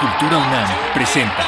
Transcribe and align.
Cultura 0.00 0.36
UNAM 0.36 0.68
presenta. 0.92 1.44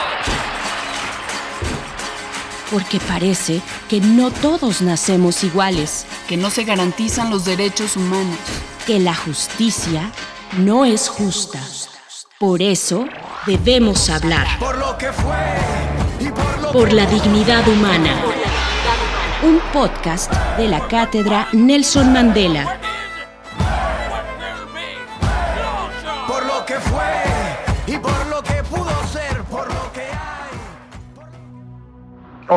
Porque 2.70 2.98
parece 3.00 3.60
que 3.88 4.00
no 4.00 4.30
todos 4.30 4.80
nacemos 4.80 5.44
iguales, 5.44 6.06
que 6.26 6.38
no 6.38 6.48
se 6.48 6.64
garantizan 6.64 7.30
los 7.30 7.44
derechos 7.44 7.96
humanos, 7.96 8.38
que 8.86 8.98
la 8.98 9.14
justicia 9.14 10.10
no 10.56 10.86
es 10.86 11.08
justa. 11.08 11.60
Por 12.38 12.62
eso 12.62 13.06
debemos 13.46 14.08
hablar. 14.08 14.46
Por 14.58 14.78
lo 14.78 14.96
que 14.96 15.12
fue 15.12 15.36
y 16.20 16.30
por 16.30 16.62
lo 16.62 16.72
Por 16.72 16.92
la 16.94 17.04
dignidad 17.04 17.66
humana. 17.68 18.14
Un 19.42 19.60
podcast 19.72 20.32
de 20.56 20.68
la 20.68 20.88
cátedra 20.88 21.48
Nelson 21.52 22.12
Mandela. 22.12 22.77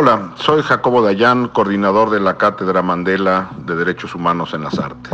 Hola, 0.03 0.31
soy 0.33 0.63
Jacobo 0.63 1.03
Dayan, 1.03 1.47
coordinador 1.49 2.09
de 2.09 2.19
la 2.19 2.35
Cátedra 2.35 2.81
Mandela 2.81 3.51
de 3.67 3.75
Derechos 3.75 4.15
Humanos 4.15 4.55
en 4.55 4.63
las 4.63 4.79
Artes. 4.79 5.13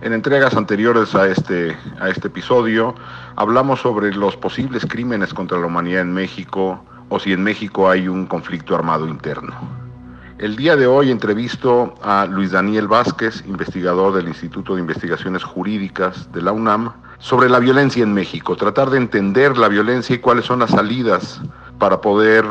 En 0.00 0.12
entregas 0.12 0.56
anteriores 0.56 1.14
a 1.14 1.28
este, 1.28 1.76
a 2.00 2.08
este 2.08 2.26
episodio 2.26 2.96
hablamos 3.36 3.80
sobre 3.80 4.12
los 4.12 4.36
posibles 4.36 4.86
crímenes 4.86 5.32
contra 5.32 5.56
la 5.56 5.66
humanidad 5.66 6.00
en 6.00 6.12
México 6.12 6.84
o 7.10 7.20
si 7.20 7.32
en 7.32 7.44
México 7.44 7.88
hay 7.88 8.08
un 8.08 8.26
conflicto 8.26 8.74
armado 8.74 9.06
interno. 9.06 9.54
El 10.38 10.56
día 10.56 10.74
de 10.74 10.88
hoy 10.88 11.12
entrevisto 11.12 11.94
a 12.02 12.26
Luis 12.26 12.50
Daniel 12.50 12.88
Vázquez, 12.88 13.44
investigador 13.46 14.14
del 14.14 14.26
Instituto 14.26 14.74
de 14.74 14.80
Investigaciones 14.80 15.44
Jurídicas 15.44 16.32
de 16.32 16.42
la 16.42 16.50
UNAM, 16.50 16.92
sobre 17.20 17.48
la 17.48 17.60
violencia 17.60 18.02
en 18.02 18.12
México, 18.12 18.56
tratar 18.56 18.90
de 18.90 18.98
entender 18.98 19.56
la 19.56 19.68
violencia 19.68 20.16
y 20.16 20.18
cuáles 20.18 20.46
son 20.46 20.58
las 20.58 20.70
salidas 20.70 21.40
para 21.78 22.00
poder 22.00 22.44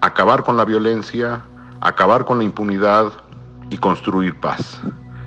acabar 0.00 0.44
con 0.44 0.56
la 0.56 0.64
violencia, 0.64 1.42
acabar 1.80 2.24
con 2.24 2.38
la 2.38 2.44
impunidad 2.44 3.12
y 3.70 3.78
construir 3.78 4.38
paz. 4.40 4.80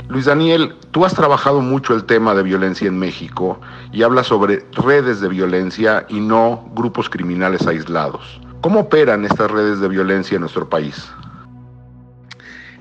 Luis 0.10 0.26
Daniel, 0.26 0.76
tú 0.92 1.06
has 1.06 1.14
trabajado 1.14 1.62
mucho 1.62 1.96
el 1.96 2.04
tema 2.04 2.36
de 2.36 2.44
violencia 2.44 2.88
en 2.88 3.00
México 3.00 3.60
y 3.92 4.04
hablas 4.04 4.28
sobre 4.28 4.66
redes 4.74 5.22
de 5.22 5.30
violencia 5.30 6.06
y 6.10 6.20
no 6.20 6.70
grupos 6.76 7.10
criminales 7.10 7.66
aislados. 7.66 8.40
¿Cómo 8.62 8.82
operan 8.82 9.26
estas 9.26 9.50
redes 9.50 9.80
de 9.80 9.88
violencia 9.88 10.36
en 10.36 10.42
nuestro 10.42 10.70
país? 10.70 11.10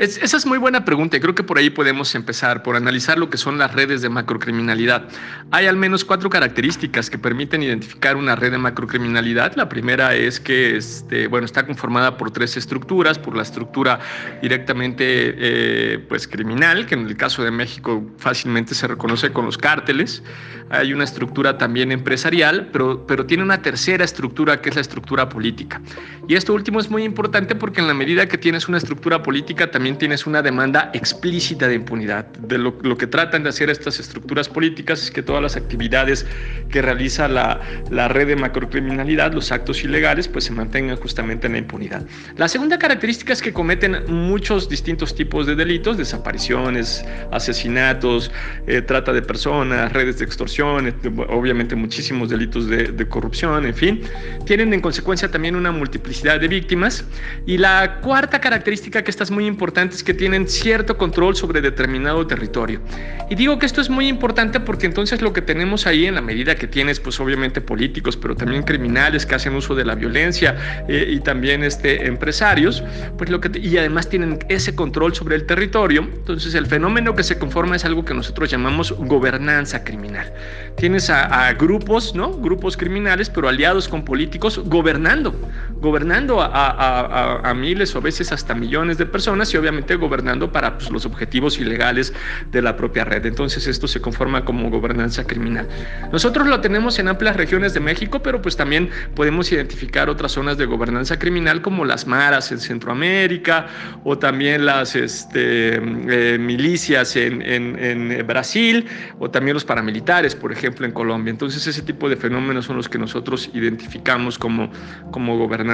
Es- 0.02 0.16
esa 0.20 0.36
es 0.36 0.46
muy 0.46 0.58
buena 0.58 0.84
pregunta 0.84 1.16
y 1.16 1.20
creo 1.20 1.32
que 1.36 1.44
por 1.44 1.58
ahí 1.58 1.70
podemos 1.70 2.16
empezar, 2.16 2.64
por 2.64 2.74
analizar 2.74 3.18
lo 3.18 3.30
que 3.30 3.36
son 3.36 3.56
las 3.56 3.72
redes 3.72 4.02
de 4.02 4.08
macrocriminalidad. 4.08 5.04
Hay 5.52 5.66
al 5.66 5.76
menos 5.76 6.04
cuatro 6.04 6.28
características 6.28 7.08
que 7.08 7.18
permiten 7.18 7.62
identificar 7.62 8.16
una 8.16 8.34
red 8.34 8.50
de 8.50 8.58
macrocriminalidad. 8.58 9.54
La 9.54 9.68
primera 9.68 10.16
es 10.16 10.40
que 10.40 10.76
este, 10.76 11.28
bueno, 11.28 11.44
está 11.44 11.64
conformada 11.64 12.16
por 12.16 12.32
tres 12.32 12.56
estructuras, 12.56 13.16
por 13.16 13.36
la 13.36 13.44
estructura 13.44 14.00
directamente 14.42 15.04
eh, 15.06 16.04
pues, 16.08 16.26
criminal, 16.26 16.84
que 16.86 16.96
en 16.96 17.06
el 17.06 17.16
caso 17.16 17.44
de 17.44 17.52
México 17.52 18.04
fácilmente 18.18 18.74
se 18.74 18.88
reconoce 18.88 19.30
con 19.30 19.44
los 19.46 19.56
cárteles. 19.56 20.24
Hay 20.70 20.92
una 20.92 21.04
estructura 21.04 21.58
también 21.58 21.92
empresarial, 21.92 22.70
pero, 22.72 23.06
pero 23.06 23.26
tiene 23.26 23.44
una 23.44 23.62
tercera 23.62 24.04
estructura 24.04 24.60
que 24.62 24.70
es 24.70 24.74
la 24.74 24.80
estructura 24.80 25.28
política. 25.28 25.80
Y 26.26 26.34
esto 26.34 26.54
último 26.54 26.80
es 26.80 26.90
muy 26.90 27.04
importante 27.04 27.54
porque 27.54 27.80
en 27.80 27.86
la 27.86 27.94
medida 27.94 28.26
que 28.26 28.38
tienes 28.38 28.68
una 28.68 28.78
estructura 28.78 29.22
política, 29.22 29.70
también 29.70 29.91
tienes 29.98 30.26
una 30.26 30.42
demanda 30.42 30.90
explícita 30.92 31.68
de 31.68 31.74
impunidad. 31.74 32.26
De 32.38 32.58
lo, 32.58 32.78
lo 32.82 32.96
que 32.96 33.06
tratan 33.06 33.42
de 33.42 33.48
hacer 33.48 33.70
estas 33.70 34.00
estructuras 34.00 34.48
políticas 34.48 35.02
es 35.02 35.10
que 35.10 35.22
todas 35.22 35.42
las 35.42 35.56
actividades 35.56 36.26
que 36.70 36.82
realiza 36.82 37.28
la, 37.28 37.60
la 37.90 38.08
red 38.08 38.28
de 38.28 38.36
macrocriminalidad, 38.36 39.32
los 39.32 39.52
actos 39.52 39.84
ilegales, 39.84 40.28
pues 40.28 40.44
se 40.44 40.52
mantengan 40.52 40.96
justamente 40.96 41.46
en 41.46 41.54
la 41.54 41.58
impunidad. 41.58 42.04
La 42.36 42.48
segunda 42.48 42.78
característica 42.78 43.32
es 43.32 43.42
que 43.42 43.52
cometen 43.52 44.04
muchos 44.08 44.68
distintos 44.68 45.14
tipos 45.14 45.46
de 45.46 45.54
delitos, 45.54 45.96
desapariciones, 45.96 47.04
asesinatos, 47.30 48.30
eh, 48.66 48.82
trata 48.82 49.12
de 49.12 49.22
personas, 49.22 49.92
redes 49.92 50.18
de 50.18 50.24
extorsión, 50.24 50.94
obviamente 51.28 51.74
muchísimos 51.76 52.30
delitos 52.30 52.68
de, 52.68 52.84
de 52.92 53.08
corrupción, 53.08 53.66
en 53.66 53.74
fin. 53.74 54.02
Tienen 54.46 54.72
en 54.72 54.80
consecuencia 54.80 55.30
también 55.30 55.56
una 55.56 55.72
multiplicidad 55.72 56.40
de 56.40 56.48
víctimas. 56.48 57.04
Y 57.46 57.58
la 57.58 58.00
cuarta 58.00 58.40
característica 58.40 59.02
que 59.02 59.10
esta 59.10 59.24
es 59.24 59.30
muy 59.30 59.46
importante 59.46 59.81
que 60.04 60.14
tienen 60.14 60.48
cierto 60.48 60.96
control 60.96 61.34
sobre 61.36 61.60
determinado 61.60 62.26
territorio. 62.26 62.80
Y 63.28 63.34
digo 63.34 63.58
que 63.58 63.66
esto 63.66 63.80
es 63.80 63.90
muy 63.90 64.08
importante 64.08 64.60
porque 64.60 64.86
entonces 64.86 65.22
lo 65.22 65.32
que 65.32 65.42
tenemos 65.42 65.86
ahí 65.86 66.06
en 66.06 66.14
la 66.14 66.20
medida 66.20 66.54
que 66.54 66.66
tienes 66.66 67.00
pues 67.00 67.18
obviamente 67.20 67.60
políticos, 67.60 68.16
pero 68.16 68.36
también 68.36 68.62
criminales 68.62 69.26
que 69.26 69.34
hacen 69.34 69.54
uso 69.54 69.74
de 69.74 69.84
la 69.84 69.94
violencia 69.94 70.84
eh, 70.88 71.06
y 71.10 71.20
también 71.20 71.64
este, 71.64 72.06
empresarios, 72.06 72.84
pues 73.18 73.30
lo 73.30 73.40
que, 73.40 73.58
y 73.58 73.76
además 73.78 74.08
tienen 74.08 74.38
ese 74.48 74.74
control 74.74 75.14
sobre 75.14 75.36
el 75.36 75.46
territorio, 75.46 76.02
entonces 76.02 76.54
el 76.54 76.66
fenómeno 76.66 77.14
que 77.14 77.22
se 77.22 77.38
conforma 77.38 77.76
es 77.76 77.84
algo 77.84 78.04
que 78.04 78.14
nosotros 78.14 78.50
llamamos 78.50 78.92
gobernanza 78.92 79.82
criminal. 79.84 80.32
Tienes 80.76 81.10
a, 81.10 81.48
a 81.48 81.52
grupos, 81.54 82.14
¿no? 82.14 82.32
Grupos 82.32 82.76
criminales, 82.76 83.30
pero 83.30 83.48
aliados 83.48 83.88
con 83.88 84.04
políticos 84.04 84.60
gobernando, 84.64 85.34
gobernando 85.82 86.38
a, 86.40 87.52
miles 87.54 87.94
o 87.94 87.98
a 87.98 88.00
veces 88.00 88.32
hasta 88.32 88.54
millones 88.54 88.98
de 88.98 89.04
personas 89.04 89.52
y 89.52 89.56
obviamente 89.56 89.96
gobernando 89.96 90.50
para 90.50 90.78
pues, 90.78 90.90
los 90.90 91.04
objetivos 91.04 91.58
ilegales 91.58 92.14
de 92.50 92.62
la 92.62 92.76
propia 92.76 93.04
red. 93.04 93.26
Entonces 93.26 93.66
esto 93.66 93.86
se 93.86 94.00
conforma 94.00 94.44
como 94.44 94.70
gobernanza 94.70 95.24
criminal. 95.24 95.68
Nosotros 96.12 96.46
lo 96.46 96.60
tenemos 96.60 96.98
en 96.98 97.08
amplias 97.08 97.36
regiones 97.36 97.74
de 97.74 97.80
México, 97.80 98.22
pero 98.22 98.40
pues 98.40 98.56
también 98.56 98.90
podemos 99.14 99.50
identificar 99.52 100.08
otras 100.08 100.32
zonas 100.32 100.56
de 100.56 100.66
gobernanza 100.66 101.18
criminal 101.18 101.60
como 101.60 101.84
las 101.84 102.06
maras 102.06 102.52
en 102.52 102.60
Centroamérica 102.60 103.66
o 104.04 104.16
también 104.16 104.64
las 104.64 104.94
este, 104.94 105.74
eh, 105.76 106.38
milicias 106.38 107.16
en, 107.16 107.42
en 107.42 108.26
Brasil 108.26 108.86
o 109.18 109.30
también 109.30 109.54
los 109.54 109.64
paramilitares, 109.64 110.36
por 110.36 110.52
ejemplo, 110.52 110.86
en 110.86 110.92
Colombia. 110.92 111.30
Entonces 111.30 111.66
ese 111.66 111.82
tipo 111.82 112.08
de 112.08 112.16
fenómenos 112.16 112.66
son 112.66 112.76
los 112.76 112.88
que 112.88 112.98
nosotros 112.98 113.50
identificamos 113.52 114.38
como, 114.38 114.70
como, 115.10 115.36
gobernanza, 115.38 115.71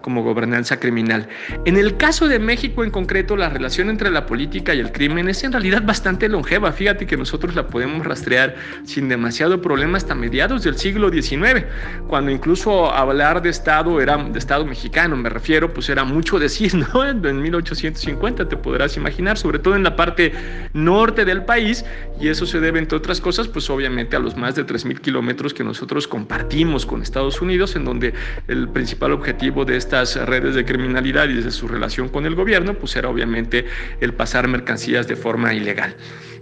como 0.00 0.22
gobernanza 0.22 0.80
criminal. 0.80 1.28
En 1.64 1.76
el 1.76 1.96
caso 1.96 2.28
de 2.28 2.38
México 2.38 2.84
en 2.84 2.90
concreto, 2.90 3.36
la 3.36 3.48
relación 3.48 3.90
entre 3.90 4.10
la 4.10 4.26
política 4.26 4.74
y 4.74 4.80
el 4.80 4.92
crimen 4.92 5.28
es 5.28 5.44
en 5.44 5.52
realidad 5.52 5.82
bastante 5.84 6.28
longeva. 6.28 6.72
Fíjate 6.72 7.06
que 7.06 7.16
nosotros 7.16 7.54
la 7.54 7.66
podemos 7.66 8.06
rastrear 8.06 8.54
sin 8.84 9.08
demasiado 9.08 9.60
problema 9.60 9.98
hasta 9.98 10.14
mediados 10.14 10.64
del 10.64 10.76
siglo 10.76 11.10
XIX, 11.10 11.64
cuando 12.08 12.30
incluso 12.30 12.90
hablar 12.92 13.42
de 13.42 13.50
Estado 13.50 14.00
era 14.00 14.16
de 14.16 14.38
Estado 14.38 14.64
mexicano, 14.64 15.16
me 15.16 15.28
refiero, 15.28 15.72
pues 15.72 15.88
era 15.88 16.04
mucho 16.04 16.38
decir, 16.38 16.74
¿no? 16.94 17.04
En 17.06 17.42
1850 17.42 18.48
te 18.48 18.56
podrás 18.56 18.96
imaginar, 18.96 19.36
sobre 19.36 19.58
todo 19.58 19.76
en 19.76 19.82
la 19.82 19.96
parte 19.96 20.32
norte 20.72 21.24
del 21.24 21.44
país, 21.44 21.84
y 22.20 22.28
eso 22.28 22.46
se 22.46 22.60
debe, 22.60 22.78
entre 22.78 22.98
otras 22.98 23.20
cosas, 23.20 23.48
pues 23.48 23.68
obviamente 23.70 24.16
a 24.16 24.18
los 24.18 24.36
más 24.36 24.54
de 24.54 24.66
3.000 24.66 25.00
kilómetros 25.00 25.54
que 25.54 25.64
nosotros 25.64 26.06
compartimos 26.06 26.86
con 26.86 27.02
Estados 27.02 27.40
Unidos, 27.40 27.76
en 27.76 27.84
donde 27.84 28.14
el 28.48 28.68
principal 28.68 29.09
objetivo 29.12 29.64
de 29.64 29.76
estas 29.76 30.16
redes 30.16 30.54
de 30.54 30.64
criminalidad 30.64 31.28
y 31.28 31.34
desde 31.34 31.50
su 31.50 31.68
relación 31.68 32.08
con 32.08 32.26
el 32.26 32.34
gobierno, 32.34 32.74
pues 32.74 32.96
era 32.96 33.08
obviamente 33.08 33.66
el 34.00 34.14
pasar 34.14 34.48
mercancías 34.48 35.06
de 35.06 35.16
forma 35.16 35.54
ilegal. 35.54 35.94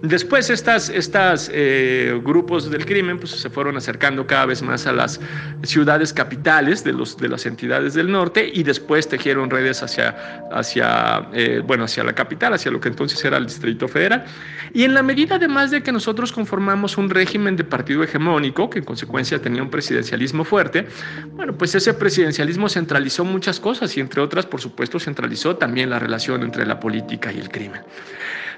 Después 0.03 0.49
estas, 0.49 0.91
estas 0.91 1.51
eh, 1.53 2.21
grupos 2.23 2.71
del 2.71 2.87
crimen 2.87 3.19
pues, 3.19 3.33
se 3.33 3.51
fueron 3.51 3.77
acercando 3.77 4.29
cada 4.29 4.47
vez 4.47 4.63
más 4.63 4.87
a 4.87 4.93
las 4.93 5.21
ciudades 5.65 6.13
capitales 6.13 6.85
de, 6.85 6.93
los, 6.93 7.17
de 7.17 7.29
las 7.29 7.47
entidades 7.47 7.95
del 7.95 8.13
norte 8.13 8.49
y 8.53 8.63
después 8.63 9.09
tejieron 9.09 9.51
redes 9.51 9.83
hacia, 9.83 10.45
hacia, 10.53 11.29
eh, 11.33 11.63
bueno, 11.67 11.85
hacia 11.85 12.05
la 12.05 12.15
capital, 12.15 12.55
hacia 12.55 12.71
lo 12.71 12.81
que 12.81 12.89
entonces 12.89 13.25
era 13.25 13.39
el 13.39 13.47
Distrito 13.47 13.89
Federal. 13.89 14.25
Y 14.73 14.85
en 14.85 14.95
la 14.95 15.03
medida 15.03 15.35
además 15.35 15.73
de 15.73 15.83
que 15.83 15.91
nosotros 15.91 16.31
conformamos 16.31 16.97
un 16.97 17.11
régimen 17.11 17.57
de 17.57 17.65
partido 17.65 18.05
hegemónico, 18.05 18.71
que 18.71 18.79
en 18.79 18.85
consecuencia 18.85 19.43
tenía 19.43 19.63
un 19.63 19.71
presidencialismo 19.71 20.45
fuerte, 20.45 20.87
bueno, 21.33 21.59
pues 21.59 21.75
ese 21.75 21.93
presidencialismo 21.93 22.69
centralizó 22.69 23.25
muchas 23.25 23.59
cosas 23.59 23.97
y 23.97 24.01
entre 24.01 24.21
otras, 24.21 24.47
por 24.47 24.61
supuesto, 24.61 25.01
centralizó 25.01 25.57
también 25.57 25.91
la 25.91 25.99
relación 25.99 26.45
entre 26.45 26.65
la 26.67 26.79
política 26.79 27.33
y 27.33 27.41
el 27.41 27.49
crimen. 27.49 27.81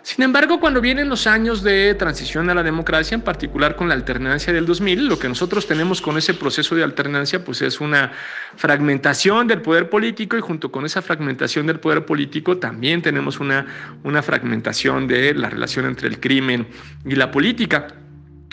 Sin 0.02 0.24
embargo, 0.24 0.60
cuando 0.60 0.80
vienen 0.80 1.08
los 1.08 1.26
años 1.26 1.62
de 1.62 1.94
transición 1.94 2.48
a 2.48 2.54
la 2.54 2.62
democracia, 2.62 3.14
en 3.14 3.20
particular 3.20 3.76
con 3.76 3.88
la 3.88 3.94
alternancia 3.94 4.52
del 4.52 4.64
2000, 4.64 5.06
lo 5.06 5.18
que 5.18 5.28
nosotros 5.28 5.66
tenemos 5.66 6.00
con 6.00 6.16
ese 6.16 6.32
proceso 6.32 6.74
de 6.74 6.82
alternancia, 6.82 7.44
pues 7.44 7.60
es 7.60 7.80
una 7.80 8.12
fragmentación 8.56 9.46
del 9.46 9.60
poder 9.60 9.90
político 9.90 10.38
y 10.38 10.40
junto 10.40 10.72
con 10.72 10.86
esa 10.86 11.02
fragmentación 11.02 11.66
del 11.66 11.80
poder 11.80 12.06
político 12.06 12.56
también 12.56 13.02
tenemos 13.02 13.40
una, 13.40 13.66
una 14.02 14.22
fragmentación 14.22 15.06
de 15.06 15.34
la 15.34 15.50
relación 15.50 15.84
entre 15.84 16.08
el 16.08 16.18
crimen 16.18 16.66
y 17.04 17.14
la 17.14 17.30
política. 17.30 17.88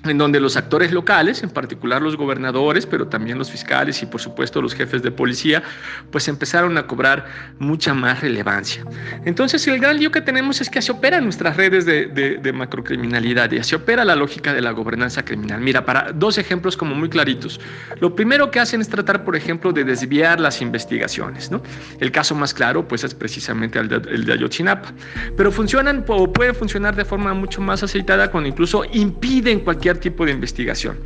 En 0.04 0.18
donde 0.18 0.40
los 0.40 0.58
actores 0.58 0.92
locales, 0.92 1.42
en 1.42 1.50
particular 1.50 2.02
los 2.02 2.16
gobernadores, 2.16 2.86
pero 2.86 3.08
también 3.08 3.38
los 3.38 3.50
fiscales 3.52 4.02
y 4.04 4.06
por 4.06 4.22
supuesto 4.22 4.62
los 4.62 4.76
jefes 4.76 5.02
de 5.02 5.12
policía, 5.12 5.64
pues 6.12 6.28
empezaron 6.28 6.78
a 6.78 6.86
cobrar 6.86 7.26
mucha 7.58 7.94
más 7.94 8.22
relevancia. 8.22 8.86
Entonces 9.26 9.68
el 9.68 9.80
gran 9.80 9.98
lío 9.98 10.12
que 10.12 10.22
tenemos 10.22 10.62
es 10.62 10.70
que 10.70 10.80
así 10.80 10.92
operan 10.92 11.24
nuestras 11.24 11.58
redes 11.58 11.86
de, 11.86 12.08
de, 12.08 12.54
macrocriminalidad 12.54 13.52
y 13.52 13.58
así 13.58 13.76
opera 13.76 14.06
la 14.06 14.16
lógica 14.16 14.54
de 14.54 14.62
la 14.62 14.72
gobernanza 14.72 15.26
criminal. 15.26 15.62
Mira, 15.62 15.84
para 15.84 16.12
dos 16.12 16.38
ejemplos 16.38 16.78
como 16.78 16.96
muy 16.96 17.10
claritos. 17.10 17.60
Lo 18.00 18.16
primero 18.16 18.52
que 18.52 18.60
hacen 18.60 18.82
es 18.82 18.90
tratar, 18.90 19.24
por 19.24 19.36
ejemplo, 19.36 19.74
de 19.74 19.84
desviar 19.84 20.40
las 20.40 20.62
investigaciones. 20.62 21.52
¿no? 21.52 21.62
El 22.00 22.12
caso 22.12 22.36
más 22.36 22.54
claro 22.54 22.88
pues 22.88 23.04
es 23.04 23.14
precisamente 23.14 23.80
el 23.80 23.88
de, 23.90 23.96
el 23.96 24.26
de 24.26 24.34
Ayotzinapa. 24.34 24.94
Pero 25.36 25.52
funcionan 25.52 26.06
o 26.08 26.32
puede 26.32 26.54
funcionar 26.54 26.96
de 26.96 27.06
forma 27.06 27.34
mucho 27.34 27.62
más 27.62 27.84
aceitada 27.84 28.32
cuando 28.32 28.50
incluso 28.50 28.84
impiden 28.94 29.60
cualquier 29.60 29.87
tipo 29.96 30.26
de 30.26 30.32
investigación. 30.32 30.98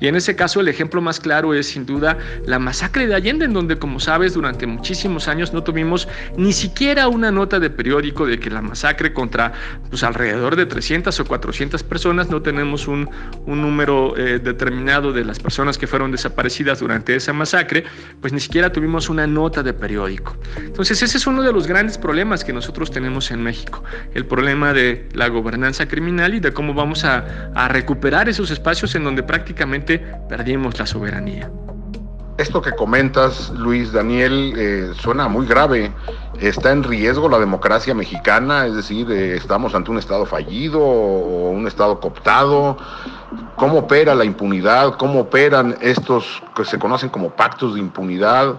Y 0.00 0.06
en 0.06 0.16
ese 0.16 0.34
caso 0.34 0.60
el 0.60 0.68
ejemplo 0.68 1.00
más 1.00 1.20
claro 1.20 1.54
es 1.54 1.68
sin 1.68 1.86
duda 1.86 2.18
la 2.46 2.58
masacre 2.58 3.06
de 3.06 3.14
Allende, 3.14 3.44
en 3.44 3.52
donde 3.52 3.78
como 3.78 4.00
sabes 4.00 4.34
durante 4.34 4.66
muchísimos 4.66 5.28
años 5.28 5.52
no 5.52 5.62
tuvimos 5.62 6.08
ni 6.36 6.52
siquiera 6.52 7.08
una 7.08 7.30
nota 7.30 7.60
de 7.60 7.70
periódico 7.70 8.26
de 8.26 8.38
que 8.38 8.50
la 8.50 8.62
masacre 8.62 9.12
contra 9.12 9.52
pues, 9.90 10.02
alrededor 10.02 10.56
de 10.56 10.66
300 10.66 11.18
o 11.20 11.24
400 11.24 11.82
personas, 11.82 12.30
no 12.30 12.42
tenemos 12.42 12.88
un, 12.88 13.08
un 13.46 13.60
número 13.60 14.16
eh, 14.16 14.38
determinado 14.38 15.12
de 15.12 15.24
las 15.24 15.38
personas 15.38 15.76
que 15.76 15.86
fueron 15.86 16.12
desaparecidas 16.12 16.80
durante 16.80 17.14
esa 17.14 17.32
masacre, 17.32 17.84
pues 18.20 18.32
ni 18.32 18.40
siquiera 18.40 18.72
tuvimos 18.72 19.08
una 19.08 19.26
nota 19.26 19.62
de 19.62 19.72
periódico. 19.72 20.36
Entonces 20.56 21.02
ese 21.02 21.18
es 21.18 21.26
uno 21.26 21.42
de 21.42 21.52
los 21.52 21.66
grandes 21.66 21.98
problemas 21.98 22.44
que 22.44 22.52
nosotros 22.52 22.90
tenemos 22.90 23.30
en 23.30 23.42
México, 23.42 23.82
el 24.14 24.24
problema 24.24 24.72
de 24.72 25.08
la 25.12 25.28
gobernanza 25.28 25.86
criminal 25.86 26.34
y 26.34 26.40
de 26.40 26.52
cómo 26.52 26.74
vamos 26.74 27.04
a, 27.04 27.50
a 27.54 27.68
recuperar 27.68 28.28
esos 28.30 28.50
espacios 28.50 28.94
en 28.94 29.04
donde 29.04 29.22
prácticamente 29.22 29.98
perdimos 30.28 30.78
la 30.78 30.86
soberanía. 30.86 31.50
Esto 32.40 32.62
que 32.62 32.72
comentas, 32.72 33.50
Luis 33.50 33.92
Daniel, 33.92 34.54
eh, 34.56 34.92
suena 34.98 35.28
muy 35.28 35.46
grave. 35.46 35.92
¿Está 36.40 36.72
en 36.72 36.82
riesgo 36.82 37.28
la 37.28 37.38
democracia 37.38 37.94
mexicana? 37.94 38.64
Es 38.64 38.74
decir, 38.74 39.10
eh, 39.10 39.36
¿estamos 39.36 39.74
ante 39.74 39.90
un 39.90 39.98
Estado 39.98 40.24
fallido 40.24 40.80
o 40.80 41.50
un 41.50 41.66
Estado 41.66 42.00
cooptado? 42.00 42.78
¿Cómo 43.56 43.80
opera 43.80 44.14
la 44.14 44.24
impunidad? 44.24 44.94
¿Cómo 44.96 45.20
operan 45.20 45.76
estos 45.82 46.42
que 46.56 46.64
se 46.64 46.78
conocen 46.78 47.10
como 47.10 47.28
pactos 47.28 47.74
de 47.74 47.80
impunidad? 47.80 48.54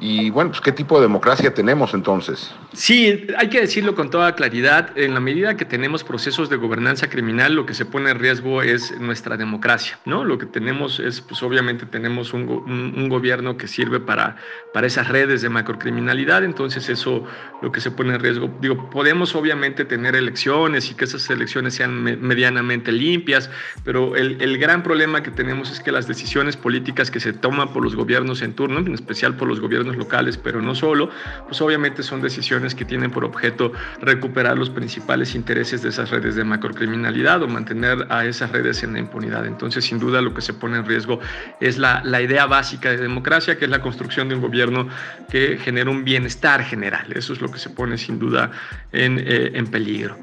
Y 0.00 0.30
bueno, 0.30 0.50
pues 0.50 0.60
¿qué 0.60 0.72
tipo 0.72 0.96
de 0.96 1.02
democracia 1.02 1.52
tenemos 1.54 1.94
entonces? 1.94 2.52
Sí, 2.72 3.26
hay 3.36 3.48
que 3.48 3.60
decirlo 3.60 3.94
con 3.94 4.10
toda 4.10 4.34
claridad. 4.34 4.96
En 4.96 5.14
la 5.14 5.20
medida 5.20 5.56
que 5.56 5.64
tenemos 5.64 6.04
procesos 6.04 6.48
de 6.48 6.56
gobernanza 6.56 7.08
criminal, 7.08 7.54
lo 7.54 7.66
que 7.66 7.74
se 7.74 7.84
pone 7.84 8.10
en 8.10 8.18
riesgo 8.18 8.62
es 8.62 8.98
nuestra 8.98 9.36
democracia, 9.36 9.98
¿no? 10.04 10.24
Lo 10.24 10.38
que 10.38 10.46
tenemos 10.46 10.98
es, 10.98 11.20
pues 11.20 11.42
obviamente 11.42 11.86
tenemos 11.86 12.32
un, 12.32 12.48
un, 12.48 13.08
gobierno 13.08 13.56
que 13.56 13.68
sirve 13.68 14.00
para, 14.00 14.36
para 14.72 14.86
esas 14.86 15.08
redes 15.08 15.42
de 15.42 15.48
macrocriminalidad, 15.50 16.44
entonces 16.44 16.88
eso 16.88 17.24
lo 17.60 17.70
que 17.70 17.80
se 17.80 17.90
pone 17.90 18.14
en 18.14 18.20
riesgo. 18.20 18.50
Digo, 18.60 18.90
podemos 18.90 19.34
obviamente 19.34 19.84
tener 19.84 20.16
elecciones 20.16 20.90
y 20.90 20.94
que 20.94 21.04
esas 21.04 21.28
elecciones 21.30 21.74
sean 21.74 22.02
medianamente 22.02 22.90
limpias, 22.90 23.50
pero 23.84 24.16
el, 24.16 24.40
el 24.40 24.58
gran 24.58 24.82
problema 24.82 25.22
que 25.22 25.30
tenemos 25.30 25.70
es 25.70 25.80
que 25.80 25.92
las 25.92 26.08
decisiones 26.08 26.56
políticas 26.56 27.10
que 27.10 27.20
se 27.20 27.32
toman 27.32 27.72
por 27.72 27.84
los 27.84 27.94
gobiernos 27.94 28.42
en 28.42 28.54
turno, 28.54 28.78
en 28.78 28.94
especial 28.94 29.36
por 29.36 29.48
los 29.48 29.60
gobiernos 29.60 29.81
locales, 29.86 30.36
pero 30.36 30.62
no 30.62 30.74
solo, 30.74 31.10
pues 31.46 31.60
obviamente 31.60 32.02
son 32.02 32.20
decisiones 32.20 32.74
que 32.74 32.84
tienen 32.84 33.10
por 33.10 33.24
objeto 33.24 33.72
recuperar 34.00 34.58
los 34.58 34.70
principales 34.70 35.34
intereses 35.34 35.82
de 35.82 35.88
esas 35.88 36.10
redes 36.10 36.36
de 36.36 36.44
macrocriminalidad 36.44 37.42
o 37.42 37.48
mantener 37.48 38.06
a 38.08 38.24
esas 38.24 38.50
redes 38.50 38.82
en 38.82 38.94
la 38.94 38.98
impunidad. 38.98 39.46
Entonces, 39.46 39.84
sin 39.84 39.98
duda, 39.98 40.20
lo 40.20 40.34
que 40.34 40.40
se 40.40 40.54
pone 40.54 40.78
en 40.78 40.86
riesgo 40.86 41.20
es 41.60 41.78
la, 41.78 42.02
la 42.04 42.20
idea 42.22 42.46
básica 42.46 42.90
de 42.90 42.96
democracia, 42.96 43.58
que 43.58 43.64
es 43.64 43.70
la 43.70 43.80
construcción 43.80 44.28
de 44.28 44.34
un 44.34 44.40
gobierno 44.40 44.88
que 45.30 45.58
genera 45.58 45.90
un 45.90 46.04
bienestar 46.04 46.62
general. 46.64 47.12
Eso 47.14 47.32
es 47.32 47.40
lo 47.40 47.50
que 47.50 47.58
se 47.58 47.70
pone 47.70 47.98
sin 47.98 48.18
duda 48.18 48.50
en, 48.92 49.18
eh, 49.18 49.52
en 49.54 49.66
peligro. 49.66 50.16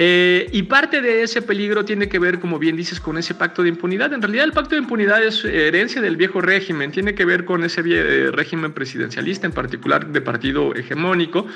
Eh, 0.00 0.48
y 0.52 0.62
parte 0.62 1.00
de 1.00 1.24
ese 1.24 1.42
peligro 1.42 1.84
tiene 1.84 2.08
que 2.08 2.20
ver, 2.20 2.38
como 2.38 2.60
bien 2.60 2.76
dices, 2.76 3.00
con 3.00 3.18
ese 3.18 3.34
pacto 3.34 3.64
de 3.64 3.70
impunidad. 3.70 4.12
En 4.12 4.22
realidad 4.22 4.44
el 4.44 4.52
pacto 4.52 4.76
de 4.76 4.82
impunidad 4.82 5.20
es 5.24 5.44
herencia 5.44 6.00
del 6.00 6.16
viejo 6.16 6.40
régimen, 6.40 6.92
tiene 6.92 7.16
que 7.16 7.24
ver 7.24 7.44
con 7.44 7.64
ese 7.64 7.82
eh, 7.84 8.30
régimen 8.30 8.72
presidencialista, 8.72 9.48
en 9.48 9.52
particular 9.52 10.06
de 10.06 10.20
partido 10.20 10.72
hegemónico, 10.72 11.48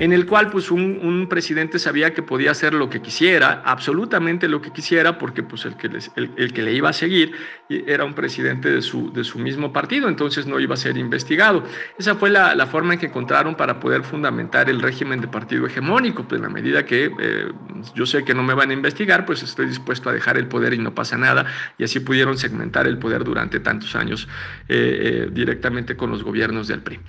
en 0.00 0.12
el 0.12 0.26
cual 0.26 0.50
pues 0.50 0.72
un, 0.72 1.28
presidente 1.30 1.78
sabía 1.78 2.12
que 2.12 2.22
podía 2.22 2.50
hacer 2.50 2.74
lo 2.74 2.90
que 2.90 3.00
quisiera, 3.00 3.62
absolutamente 3.64 4.48
lo 4.48 4.60
que 4.60 4.72
quisiera, 4.72 5.16
porque 5.16 5.44
pues 5.44 5.64
el 5.64 5.76
que, 5.76 5.88
el, 6.16 6.52
que 6.52 6.62
le 6.62 6.72
iba 6.72 6.88
a 6.88 6.92
seguir 6.92 7.30
era 7.68 8.04
un 8.04 8.14
presidente 8.14 8.72
de 8.72 8.82
su, 8.82 9.12
de 9.12 9.22
su 9.22 9.38
mismo 9.38 9.72
partido, 9.72 10.08
entonces 10.08 10.46
no 10.46 10.58
iba 10.58 10.74
a 10.74 10.76
ser 10.76 10.96
investigado. 10.96 11.62
Esa 11.96 12.16
fue 12.16 12.28
la, 12.28 12.56
la 12.56 12.66
forma 12.66 12.94
en 12.94 12.98
que 12.98 13.06
encontraron 13.06 13.54
para 13.54 13.78
poder 13.78 14.02
fundamentar 14.02 14.68
el 14.68 14.82
régimen 14.82 15.20
de 15.20 15.28
partido 15.28 15.64
hegemónico, 15.66 16.24
pues 16.24 16.40
en 16.40 16.42
la 16.42 16.52
medida 16.52 16.84
que... 16.84 17.12
Eh, 17.20 17.52
yo 17.94 18.06
sé 18.06 18.24
que 18.24 18.34
no 18.34 18.42
me 18.42 18.54
van 18.54 18.70
a 18.70 18.72
investigar, 18.72 19.26
pues 19.26 19.42
estoy 19.42 19.66
dispuesto 19.66 20.10
a 20.10 20.12
dejar 20.12 20.36
el 20.36 20.46
poder 20.46 20.74
y 20.74 20.78
no 20.78 20.94
pasa 20.94 21.16
nada. 21.16 21.46
Y 21.78 21.84
así 21.84 22.00
pudieron 22.00 22.38
segmentar 22.38 22.86
el 22.86 22.98
poder 22.98 23.24
durante 23.24 23.60
tantos 23.60 23.94
años 23.96 24.28
eh, 24.68 25.26
eh, 25.26 25.28
directamente 25.32 25.96
con 25.96 26.10
los 26.10 26.22
gobiernos 26.22 26.68
del 26.68 26.80
PRI. 26.80 27.00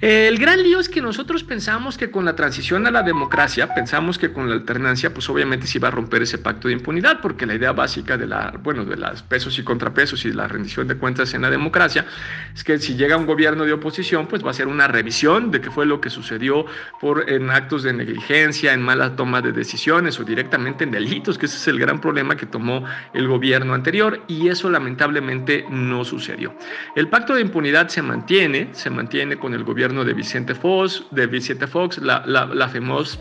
el 0.00 0.38
gran 0.38 0.62
lío 0.62 0.80
es 0.80 0.88
que 0.88 1.00
nosotros 1.00 1.44
pensamos 1.44 1.96
que 1.96 2.10
con 2.10 2.24
la 2.24 2.36
transición 2.36 2.86
a 2.86 2.90
la 2.90 3.02
democracia, 3.02 3.72
pensamos 3.74 4.18
que 4.18 4.32
con 4.32 4.48
la 4.48 4.54
alternancia, 4.54 5.12
pues 5.12 5.28
obviamente 5.28 5.66
se 5.66 5.78
iba 5.78 5.88
a 5.88 5.90
romper 5.90 6.22
ese 6.22 6.38
pacto 6.38 6.68
de 6.68 6.74
impunidad, 6.74 7.20
porque 7.20 7.46
la 7.46 7.54
idea 7.54 7.72
básica 7.72 8.16
de 8.16 8.26
la, 8.26 8.54
bueno, 8.62 8.84
de 8.84 8.96
las 8.96 9.22
pesos 9.22 9.58
y 9.58 9.62
contrapesos 9.62 10.24
y 10.24 10.32
la 10.32 10.48
rendición 10.48 10.88
de 10.88 10.96
cuentas 10.96 11.34
en 11.34 11.42
la 11.42 11.50
democracia 11.50 12.06
es 12.54 12.64
que 12.64 12.78
si 12.78 12.94
llega 12.94 13.16
un 13.16 13.26
gobierno 13.26 13.64
de 13.64 13.72
oposición, 13.72 14.26
pues 14.26 14.44
va 14.44 14.50
a 14.50 14.54
ser 14.54 14.66
una 14.66 14.88
revisión 14.88 15.50
de 15.50 15.60
qué 15.60 15.70
fue 15.70 15.86
lo 15.86 16.00
que 16.00 16.10
sucedió 16.10 16.66
por 17.00 17.30
en 17.30 17.50
actos 17.50 17.82
de 17.82 17.92
negligencia, 17.92 18.72
en 18.72 18.82
mala 18.82 19.16
toma 19.16 19.40
de 19.40 19.52
decisiones 19.52 20.09
o 20.18 20.24
directamente 20.24 20.84
en 20.84 20.90
delitos, 20.90 21.38
que 21.38 21.46
ese 21.46 21.56
es 21.56 21.68
el 21.68 21.78
gran 21.78 22.00
problema 22.00 22.36
que 22.36 22.46
tomó 22.46 22.84
el 23.12 23.28
gobierno 23.28 23.74
anterior 23.74 24.22
y 24.26 24.48
eso 24.48 24.70
lamentablemente 24.70 25.64
no 25.70 26.04
sucedió. 26.04 26.54
El 26.96 27.08
pacto 27.08 27.34
de 27.34 27.42
impunidad 27.42 27.88
se 27.88 28.02
mantiene, 28.02 28.68
se 28.72 28.90
mantiene 28.90 29.36
con 29.36 29.54
el 29.54 29.64
gobierno 29.64 30.04
de 30.04 30.14
Vicente 30.14 30.54
Fox, 30.54 31.04
de 31.10 31.26
Vicente 31.26 31.66
Fox, 31.66 31.98
la, 31.98 32.22
la, 32.26 32.46
la 32.46 32.68
FEMOS 32.68 33.18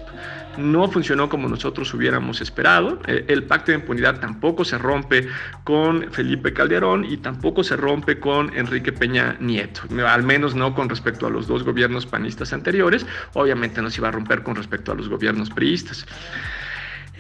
no 0.60 0.90
funcionó 0.90 1.30
como 1.30 1.48
nosotros 1.48 1.94
hubiéramos 1.94 2.42
esperado. 2.42 3.00
Eh, 3.08 3.26
el 3.28 3.44
pacto 3.44 3.72
de 3.72 3.80
impunidad 3.80 4.20
tampoco 4.20 4.66
se 4.66 4.78
rompe 4.78 5.28
con 5.64 6.12
Felipe 6.12 6.54
Calderón 6.54 7.06
y 7.06 7.18
tampoco 7.18 7.64
se 7.64 7.76
rompe 7.76 8.20
con 8.20 8.56
Enrique 8.56 8.92
Peña 8.92 9.38
Nieto, 9.40 9.82
al 10.06 10.24
menos 10.24 10.56
no 10.56 10.76
con 10.76 10.90
respecto 10.90 11.28
a 11.28 11.30
los 11.30 11.48
dos 11.48 11.64
gobiernos 11.64 12.06
panistas 12.06 12.54
anteriores. 12.54 13.06
Obviamente 13.34 13.82
no 13.82 13.90
se 13.90 14.00
iba 14.00 14.10
a 14.10 14.12
romper 14.12 14.44
con 14.44 14.56
respecto 14.56 14.92
a 14.92 14.96
los 14.96 15.10
gobiernos 15.10 15.50
priistas. 15.50 16.06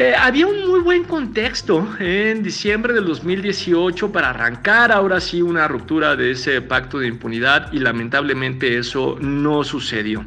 Eh, 0.01 0.15
había 0.15 0.47
un 0.47 0.65
muy 0.65 0.79
buen 0.79 1.03
contexto 1.03 1.85
en 1.99 2.41
diciembre 2.41 2.93
del 2.93 3.03
2018 3.03 4.13
para 4.13 4.29
arrancar 4.29 4.93
ahora 4.93 5.19
sí 5.19 5.41
una 5.41 5.67
ruptura 5.67 6.15
de 6.15 6.31
ese 6.31 6.61
pacto 6.61 6.99
de 6.99 7.07
impunidad 7.09 7.69
y 7.73 7.79
lamentablemente 7.79 8.77
eso 8.77 9.17
no 9.19 9.65
sucedió. 9.65 10.25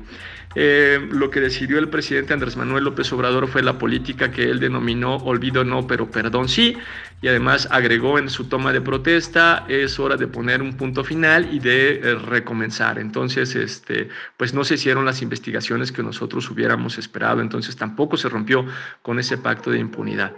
Eh, 0.54 1.00
lo 1.10 1.30
que 1.30 1.40
decidió 1.40 1.78
el 1.78 1.88
presidente 1.88 2.34
Andrés 2.34 2.58
Manuel 2.58 2.84
López 2.84 3.10
Obrador 3.14 3.48
fue 3.48 3.62
la 3.62 3.78
política 3.78 4.30
que 4.30 4.42
él 4.42 4.60
denominó 4.60 5.16
olvido 5.16 5.64
no, 5.64 5.86
pero 5.86 6.10
perdón 6.10 6.50
sí, 6.50 6.76
y 7.22 7.28
además 7.28 7.68
agregó 7.70 8.18
en 8.18 8.28
su 8.28 8.48
toma 8.48 8.72
de 8.72 8.80
protesta, 8.80 9.64
es 9.68 10.00
hora 10.00 10.16
de 10.16 10.26
poner 10.26 10.60
un 10.60 10.76
punto 10.76 11.04
final 11.04 11.48
y 11.54 11.60
de 11.60 11.94
eh, 11.94 12.14
recomenzar. 12.16 12.98
Entonces, 12.98 13.54
este, 13.54 14.08
pues 14.36 14.52
no 14.52 14.64
se 14.64 14.74
hicieron 14.74 15.04
las 15.04 15.22
investigaciones 15.22 15.92
que 15.92 16.02
nosotros 16.02 16.50
hubiéramos 16.50 16.98
esperado, 16.98 17.40
entonces 17.40 17.76
tampoco 17.76 18.16
se 18.16 18.28
rompió 18.28 18.66
con 19.02 19.20
ese 19.20 19.38
pacto 19.38 19.70
de 19.70 19.78
impunidad. 19.78 20.32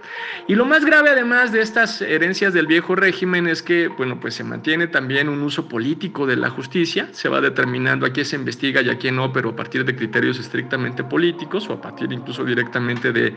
Y 0.47 0.57
lo 0.57 0.67
más 0.67 0.85
grave 0.85 1.09
además 1.09 1.53
de 1.53 1.62
estas 1.62 2.03
herencias 2.03 2.53
del 2.53 2.67
viejo 2.67 2.95
régimen 2.95 3.49
es 3.49 3.62
que, 3.62 3.88
bueno, 3.88 4.21
pues 4.21 4.35
se 4.35 4.45
mantiene 4.45 4.87
también 4.87 5.31
un 5.31 5.43
uso 5.43 5.67
político 5.67 6.26
de 6.26 6.37
la 6.37 6.50
justicia, 6.50 7.09
se 7.12 7.31
va 7.31 7.41
determinando 7.41 8.05
a 8.05 8.11
quién 8.11 8.26
se 8.26 8.37
investiga 8.37 8.83
y 8.83 8.91
a 8.91 8.99
quién 8.99 9.17
no, 9.17 9.33
pero 9.33 9.50
a 9.50 9.57
partir 9.57 9.87
de 9.87 9.97
criterios 9.97 10.38
estrictamente 10.38 11.03
políticos 11.03 11.67
o 11.71 11.73
a 11.73 11.81
partir 11.81 12.12
incluso 12.12 12.45
directamente 12.45 13.11
de, 13.11 13.35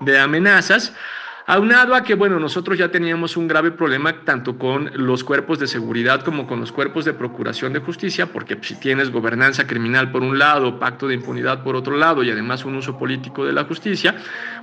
de 0.00 0.18
amenazas. 0.18 0.92
Aunado 1.50 1.94
a 1.94 2.02
que, 2.02 2.12
bueno, 2.12 2.38
nosotros 2.38 2.76
ya 2.76 2.90
teníamos 2.90 3.38
un 3.38 3.48
grave 3.48 3.70
problema 3.70 4.22
tanto 4.22 4.58
con 4.58 4.90
los 4.92 5.24
cuerpos 5.24 5.58
de 5.58 5.66
seguridad 5.66 6.20
como 6.22 6.46
con 6.46 6.60
los 6.60 6.72
cuerpos 6.72 7.06
de 7.06 7.14
procuración 7.14 7.72
de 7.72 7.78
justicia, 7.78 8.26
porque 8.26 8.58
si 8.60 8.74
tienes 8.74 9.10
gobernanza 9.10 9.66
criminal 9.66 10.12
por 10.12 10.22
un 10.22 10.38
lado, 10.38 10.78
pacto 10.78 11.08
de 11.08 11.14
impunidad 11.14 11.62
por 11.62 11.74
otro 11.74 11.96
lado 11.96 12.22
y 12.22 12.30
además 12.30 12.66
un 12.66 12.74
uso 12.74 12.98
político 12.98 13.46
de 13.46 13.54
la 13.54 13.64
justicia, 13.64 14.14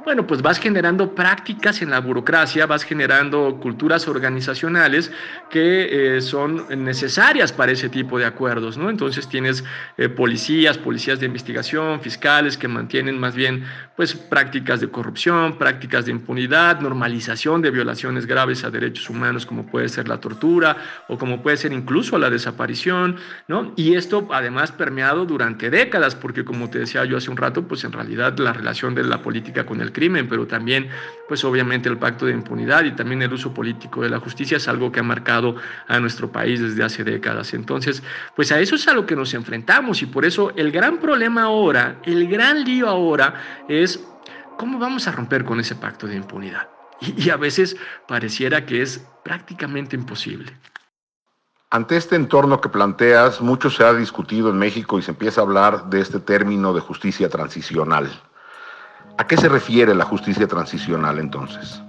bueno, 0.04 0.28
pues 0.28 0.44
vas 0.44 0.60
generando 0.60 1.16
prácticas 1.16 1.82
en 1.82 1.90
la 1.90 2.00
burocracia, 2.00 2.68
vas 2.68 2.84
generando 2.84 3.60
culturas 3.60 4.08
organizacionales 4.08 5.12
que 5.50 6.18
eh, 6.18 6.22
son 6.22 6.68
necesarias 6.84 7.52
para 7.52 7.72
ese 7.72 7.90
tipo 7.90 8.20
de 8.20 8.26
acuerdos, 8.26 8.78
¿no? 8.78 8.92
Entonces 8.92 9.28
tienes 9.28 9.64
eh, 9.98 10.08
policías, 10.08 10.78
policías 10.78 11.20
de 11.20 11.26
investigación, 11.26 12.00
fiscales 12.02 12.60
que 12.60 12.68
mantienen 12.68 13.20
más 13.20 13.34
bien, 13.34 13.64
pues, 13.96 14.14
prácticas 14.14 14.82
de 14.82 14.90
corrupción, 14.90 15.58
prácticas 15.58 16.06
de 16.06 16.12
impunidad, 16.12 16.75
impunidad, 16.76 16.96
normalización 16.96 17.62
de 17.62 17.72
violaciones 17.72 18.26
graves 18.26 18.64
a 18.64 18.70
derechos 18.70 19.10
humanos 19.10 19.46
como 19.46 19.66
puede 19.66 19.90
ser 19.90 20.08
la 20.08 20.20
tortura 20.20 20.78
o 21.08 21.18
como 21.18 21.42
puede 21.42 21.58
ser 21.58 21.74
incluso 21.74 22.18
la 22.18 22.30
desaparición, 22.30 23.18
¿no? 23.48 23.74
Y 23.76 23.96
esto 23.96 24.28
además 24.32 24.72
permeado 24.72 25.26
durante 25.26 25.70
décadas, 25.70 26.16
porque 26.16 26.46
como 26.46 26.70
te 26.70 26.80
decía 26.80 27.06
yo 27.06 27.18
hace 27.18 27.30
un 27.30 27.38
rato, 27.38 27.68
pues 27.68 27.84
en 27.84 27.92
realidad 27.92 28.38
la 28.40 28.54
relación 28.54 28.96
de 28.96 29.04
la 29.04 29.22
política 29.22 29.66
con 29.66 29.82
el 29.82 29.92
crimen, 29.92 30.28
pero 30.28 30.48
también 30.48 30.90
pues 31.28 31.44
obviamente 31.44 31.90
el 31.90 31.98
pacto 31.98 32.26
de 32.26 32.34
impunidad 32.34 32.86
y 32.86 32.92
también 32.92 33.22
el 33.22 33.34
uso 33.34 33.54
político 33.54 34.02
de 34.02 34.10
la 34.10 34.20
justicia 34.20 34.58
es 34.58 34.68
algo 34.68 34.92
que 34.92 35.00
ha 35.00 35.04
marcado 35.04 35.56
a 35.88 36.00
nuestro 36.00 36.32
país 36.32 36.62
desde 36.62 36.84
hace 36.84 37.04
décadas. 37.04 37.54
Entonces, 37.54 38.04
pues 38.36 38.52
a 38.52 38.60
eso 38.60 38.76
es 38.76 38.88
a 38.88 38.94
lo 38.94 39.06
que 39.06 39.16
nos 39.16 39.34
enfrentamos 39.34 40.02
y 40.02 40.06
por 40.06 40.26
eso 40.26 40.52
el 40.56 40.72
gran 40.72 40.98
problema 40.98 41.44
ahora, 41.44 41.98
el 42.04 42.28
gran 42.28 42.64
lío 42.64 42.88
ahora 42.88 43.66
es 43.68 44.00
cómo 44.58 44.80
vamos 44.80 45.08
a 45.08 45.12
romper 45.12 45.46
con 45.46 45.60
ese 45.60 45.76
pacto 45.76 46.08
de 46.08 46.16
impunidad. 46.16 46.70
Y, 47.02 47.26
y 47.26 47.30
a 47.30 47.38
veces 47.38 47.76
pareciera 48.08 48.66
que 48.66 48.82
es 48.82 49.06
prácticamente 49.24 49.96
imposible. 49.96 50.58
Ante 51.72 51.98
este 51.98 52.16
entorno 52.16 52.62
que 52.62 52.70
planteas, 52.70 53.42
mucho 53.42 53.70
se 53.70 53.84
ha 53.84 53.94
discutido 53.94 54.50
en 54.50 54.58
México 54.58 54.98
y 54.98 55.02
se 55.02 55.12
empieza 55.12 55.42
a 55.42 55.44
hablar 55.44 55.90
de 55.90 56.00
este 56.00 56.20
término 56.20 56.74
de 56.74 56.80
justicia 56.80 57.28
transicional. 57.28 58.10
¿A 59.18 59.28
qué 59.28 59.38
se 59.38 59.50
refiere 59.50 59.96
la 59.96 60.06
justicia 60.06 60.48
transicional 60.48 61.20
entonces? 61.20 61.82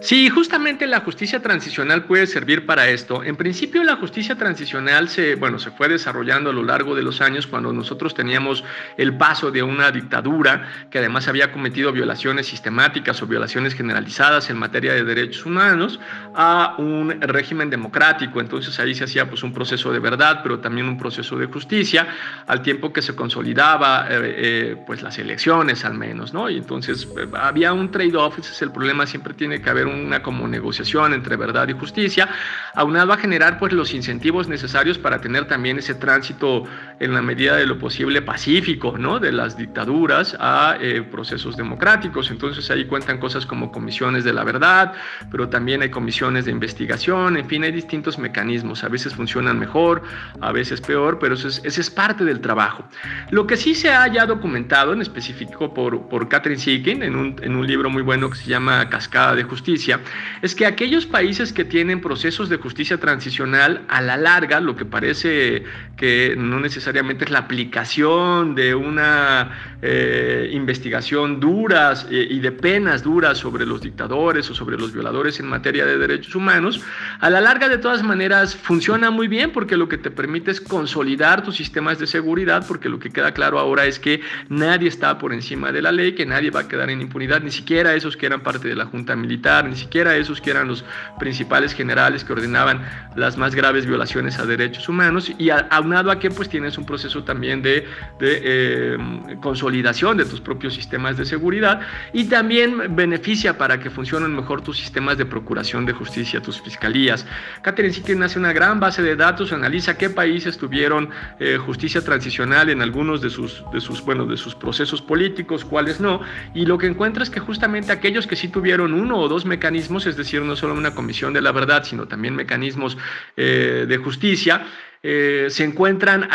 Sí, 0.00 0.28
justamente 0.28 0.86
la 0.86 1.00
justicia 1.00 1.40
transicional 1.42 2.04
puede 2.04 2.26
servir 2.26 2.66
para 2.66 2.88
esto. 2.88 3.24
En 3.24 3.36
principio 3.36 3.82
la 3.82 3.96
justicia 3.96 4.36
transicional 4.36 5.08
se, 5.08 5.34
bueno, 5.34 5.58
se 5.58 5.70
fue 5.70 5.88
desarrollando 5.88 6.50
a 6.50 6.52
lo 6.52 6.62
largo 6.62 6.94
de 6.94 7.02
los 7.02 7.20
años 7.20 7.46
cuando 7.46 7.72
nosotros 7.72 8.14
teníamos 8.14 8.64
el 8.96 9.16
paso 9.16 9.50
de 9.50 9.62
una 9.62 9.90
dictadura 9.90 10.68
que 10.90 10.98
además 10.98 11.26
había 11.28 11.52
cometido 11.52 11.92
violaciones 11.92 12.46
sistemáticas 12.46 13.20
o 13.22 13.26
violaciones 13.26 13.74
generalizadas 13.74 14.50
en 14.50 14.58
materia 14.58 14.94
de 14.94 15.04
derechos 15.04 15.44
humanos 15.44 15.98
a 16.34 16.76
un 16.78 17.20
régimen 17.20 17.70
democrático. 17.70 18.40
Entonces 18.40 18.78
ahí 18.78 18.94
se 18.94 19.04
hacía 19.04 19.28
pues 19.28 19.42
un 19.42 19.52
proceso 19.52 19.92
de 19.92 19.98
verdad, 19.98 20.40
pero 20.42 20.60
también 20.60 20.88
un 20.88 20.98
proceso 20.98 21.36
de 21.36 21.46
justicia, 21.46 22.06
al 22.46 22.62
tiempo 22.62 22.92
que 22.92 23.02
se 23.02 23.14
consolidaba 23.14 24.06
eh, 24.08 24.34
eh, 24.36 24.76
pues 24.86 25.02
las 25.02 25.18
elecciones 25.18 25.84
al 25.84 25.94
menos, 25.94 26.32
¿no? 26.32 26.48
Y 26.48 26.58
entonces 26.58 27.08
eh, 27.18 27.28
había 27.34 27.72
un 27.72 27.90
trade-off, 27.90 28.38
es 28.38 28.62
el 28.62 28.70
problema, 28.70 29.06
siempre 29.06 29.34
tiene 29.34 29.60
que 29.60 29.67
haber 29.68 29.86
una 29.86 30.22
como 30.22 30.48
negociación 30.48 31.12
entre 31.14 31.36
verdad 31.36 31.68
y 31.68 31.72
justicia, 31.72 32.28
aunado 32.74 33.12
a 33.12 33.16
generar 33.16 33.58
pues 33.58 33.72
los 33.72 33.92
incentivos 33.94 34.48
necesarios 34.48 34.98
para 34.98 35.20
tener 35.20 35.46
también 35.46 35.78
ese 35.78 35.94
tránsito 35.94 36.64
en 37.00 37.14
la 37.14 37.22
medida 37.22 37.56
de 37.56 37.66
lo 37.66 37.78
posible 37.78 38.22
pacífico, 38.22 38.96
¿no? 38.98 39.18
De 39.18 39.32
las 39.32 39.56
dictaduras 39.56 40.36
a 40.40 40.76
eh, 40.80 41.02
procesos 41.02 41.56
democráticos. 41.56 42.30
Entonces 42.30 42.70
ahí 42.70 42.86
cuentan 42.86 43.18
cosas 43.18 43.46
como 43.46 43.70
comisiones 43.70 44.24
de 44.24 44.32
la 44.32 44.44
verdad, 44.44 44.92
pero 45.30 45.48
también 45.48 45.82
hay 45.82 45.90
comisiones 45.90 46.46
de 46.46 46.50
investigación, 46.50 47.36
en 47.36 47.48
fin, 47.48 47.62
hay 47.62 47.72
distintos 47.72 48.18
mecanismos. 48.18 48.82
A 48.82 48.88
veces 48.88 49.14
funcionan 49.14 49.58
mejor, 49.58 50.02
a 50.40 50.52
veces 50.52 50.80
peor, 50.80 51.18
pero 51.18 51.34
eso 51.34 51.48
es, 51.48 51.62
es 51.64 51.90
parte 51.90 52.24
del 52.24 52.40
trabajo. 52.40 52.84
Lo 53.30 53.46
que 53.46 53.56
sí 53.56 53.74
se 53.74 53.90
ha 53.90 54.06
ya 54.08 54.26
documentado, 54.26 54.92
en 54.92 55.00
específico 55.00 55.72
por, 55.72 56.08
por 56.08 56.28
Catherine 56.28 56.60
Seeking, 56.60 57.02
en 57.02 57.14
un, 57.14 57.36
en 57.42 57.54
un 57.54 57.66
libro 57.66 57.90
muy 57.90 58.02
bueno 58.02 58.28
que 58.30 58.36
se 58.36 58.48
llama 58.48 58.88
Cascada 58.88 59.34
de 59.36 59.44
Justicia, 59.44 60.00
es 60.42 60.54
que 60.54 60.66
aquellos 60.66 61.06
países 61.06 61.52
que 61.52 61.64
tienen 61.64 62.00
procesos 62.00 62.48
de 62.48 62.56
justicia 62.56 62.98
transicional, 62.98 63.82
a 63.88 64.00
la 64.00 64.16
larga, 64.16 64.60
lo 64.60 64.74
que 64.74 64.84
parece 64.84 65.62
que 65.96 66.34
no 66.36 66.60
necesariamente 66.60 66.87
es 66.88 67.30
la 67.30 67.40
aplicación 67.40 68.54
de 68.54 68.74
una 68.74 69.76
eh, 69.82 70.50
investigación 70.52 71.40
duras 71.40 72.06
eh, 72.10 72.26
y 72.30 72.40
de 72.40 72.52
penas 72.52 73.02
duras 73.02 73.38
sobre 73.38 73.66
los 73.66 73.80
dictadores 73.80 74.50
o 74.50 74.54
sobre 74.54 74.78
los 74.78 74.92
violadores 74.92 75.38
en 75.40 75.46
materia 75.46 75.84
de 75.84 75.98
derechos 75.98 76.34
humanos, 76.34 76.80
a 77.20 77.30
la 77.30 77.40
larga 77.40 77.68
de 77.68 77.78
todas 77.78 78.02
maneras 78.02 78.56
funciona 78.56 79.10
muy 79.10 79.28
bien 79.28 79.52
porque 79.52 79.76
lo 79.76 79.88
que 79.88 79.98
te 79.98 80.10
permite 80.10 80.50
es 80.50 80.60
consolidar 80.60 81.42
tus 81.42 81.56
sistemas 81.56 81.98
de 81.98 82.06
seguridad, 82.06 82.64
porque 82.66 82.88
lo 82.88 82.98
que 82.98 83.10
queda 83.10 83.32
claro 83.32 83.58
ahora 83.58 83.86
es 83.86 83.98
que 83.98 84.20
nadie 84.48 84.88
está 84.88 85.18
por 85.18 85.32
encima 85.32 85.70
de 85.72 85.82
la 85.82 85.92
ley, 85.92 86.14
que 86.14 86.26
nadie 86.26 86.50
va 86.50 86.60
a 86.60 86.68
quedar 86.68 86.90
en 86.90 87.00
impunidad, 87.00 87.42
ni 87.42 87.50
siquiera 87.50 87.94
esos 87.94 88.16
que 88.16 88.26
eran 88.26 88.42
parte 88.42 88.68
de 88.68 88.76
la 88.76 88.86
Junta 88.86 89.14
Militar, 89.14 89.66
ni 89.66 89.76
siquiera 89.76 90.16
esos 90.16 90.40
que 90.40 90.50
eran 90.50 90.68
los 90.68 90.84
principales 91.18 91.74
generales 91.74 92.24
que 92.24 92.32
ordenaban 92.32 92.82
las 93.16 93.36
más 93.36 93.54
graves 93.54 93.86
violaciones 93.86 94.38
a 94.38 94.46
derechos 94.46 94.88
humanos, 94.88 95.32
y 95.38 95.50
aunado 95.50 96.10
a 96.10 96.18
que 96.18 96.30
pues 96.30 96.48
tienes 96.48 96.77
un 96.78 96.86
proceso 96.86 97.24
también 97.24 97.62
de, 97.62 97.86
eh, 98.20 98.96
consolidación 99.40 100.16
de 100.16 100.24
tus 100.24 100.40
propios 100.40 100.74
sistemas 100.74 101.16
de 101.16 101.24
seguridad, 101.24 101.80
y 102.12 102.24
también 102.24 102.94
beneficia 102.96 103.58
para 103.58 103.78
que 103.80 103.90
funcionen 103.90 104.34
mejor 104.34 104.62
tus 104.62 104.78
sistemas 104.78 105.18
de 105.18 105.26
procuración 105.26 105.84
de 105.86 105.92
justicia, 105.92 106.40
tus 106.40 106.60
fiscalías. 106.60 107.26
Catherine 107.62 107.92
Sitkin 107.92 108.22
hace 108.22 108.38
una 108.38 108.52
gran 108.52 108.80
base 108.80 109.02
de 109.02 109.16
datos, 109.16 109.52
analiza 109.52 109.98
qué 109.98 110.10
países 110.10 110.56
tuvieron 110.58 111.10
eh, 111.38 111.58
justicia 111.58 112.00
transicional 112.02 112.70
en 112.70 112.82
algunos 112.82 113.20
de 113.20 113.30
sus, 113.30 113.64
de, 113.72 113.80
sus, 113.80 114.04
bueno, 114.04 114.26
de 114.26 114.36
sus 114.36 114.54
procesos 114.54 115.02
políticos, 115.02 115.64
cuáles 115.64 116.00
no, 116.00 116.20
y 116.54 116.66
lo 116.66 116.78
que 116.78 116.86
encuentra 116.86 117.22
es 117.22 117.30
que 117.30 117.40
justamente 117.40 117.92
aquellos 117.92 118.26
que 118.26 118.36
sí 118.36 118.48
tuvieron 118.48 118.94
uno 118.94 119.18
o 119.18 119.28
dos 119.28 119.44
mecanismos, 119.44 120.06
es 120.06 120.16
decir, 120.16 120.42
no 120.42 120.56
solo 120.56 120.74
una 120.74 120.94
comisión 120.94 121.32
de 121.32 121.40
la 121.40 121.52
verdad, 121.52 121.84
sino 121.84 122.06
también 122.06 122.34
mecanismos 122.34 122.96
eh, 123.36 123.86
de 123.88 123.96
justicia, 123.98 124.66
eh, 125.02 125.46
se 125.50 125.64
encuentran 125.64 126.28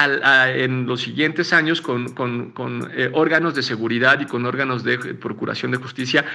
en 0.55 0.85
los 0.85 1.01
siguientes 1.01 1.53
años 1.53 1.81
con, 1.81 2.13
eh, 2.93 3.09
órganos 3.13 3.55
de 3.55 3.63
seguridad 3.63 4.19
y 4.19 4.25
con 4.25 4.45
órganos 4.45 4.83
de 4.83 4.97
procuración 5.15 5.71
de 5.71 5.77
justicia 5.77 6.25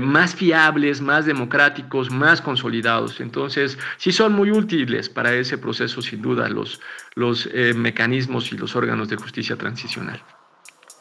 más 0.00 0.34
fiables, 0.34 1.00
más 1.00 1.24
democráticos, 1.26 2.10
más 2.10 2.40
consolidados. 2.40 3.20
Entonces, 3.20 3.78
sí 3.96 4.12
son 4.12 4.32
muy 4.32 4.50
útiles 4.50 5.08
para 5.08 5.34
ese 5.34 5.58
proceso, 5.58 6.02
sin 6.02 6.20
duda, 6.22 6.48
los, 6.48 6.80
los 7.14 7.48
mecanismos 7.74 8.52
y 8.52 8.56
los 8.58 8.76
órganos 8.76 9.08
de 9.08 9.16
justicia 9.16 9.56
transicional. 9.56 10.22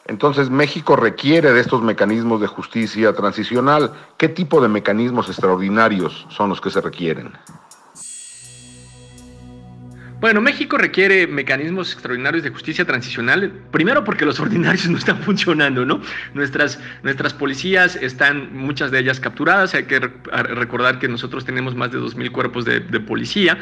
Entonces, 0.09 0.49
México 0.49 0.95
requiere 0.95 1.53
de 1.53 1.61
estos 1.61 1.83
mecanismos 1.83 2.41
de 2.41 2.47
justicia 2.47 3.13
transicional. 3.13 3.93
¿Qué 4.17 4.27
tipo 4.27 4.59
de 4.59 4.67
mecanismos 4.67 5.27
extraordinarios 5.29 6.25
son 6.29 6.49
los 6.49 6.59
que 6.59 6.71
se 6.71 6.81
requieren? 6.81 7.31
Bueno, 10.19 10.41
México 10.41 10.77
requiere 10.77 11.27
mecanismos 11.27 11.93
extraordinarios 11.93 12.43
de 12.43 12.49
justicia 12.49 12.83
transicional, 12.83 13.53
primero 13.71 14.03
porque 14.03 14.25
los 14.25 14.37
ordinarios 14.41 14.89
no 14.89 14.97
están 14.97 15.19
funcionando, 15.19 15.85
¿no? 15.85 16.01
Nuestras, 16.33 16.77
nuestras 17.03 17.33
policías 17.33 17.95
están, 17.95 18.53
muchas 18.53 18.91
de 18.91 18.99
ellas 18.99 19.21
capturadas, 19.21 19.73
hay 19.75 19.85
que 19.85 19.99
recordar 19.99 20.99
que 20.99 21.07
nosotros 21.07 21.45
tenemos 21.45 21.73
más 21.73 21.91
de 21.91 21.99
2.000 21.99 22.31
cuerpos 22.31 22.65
de, 22.65 22.81
policía 22.99 23.57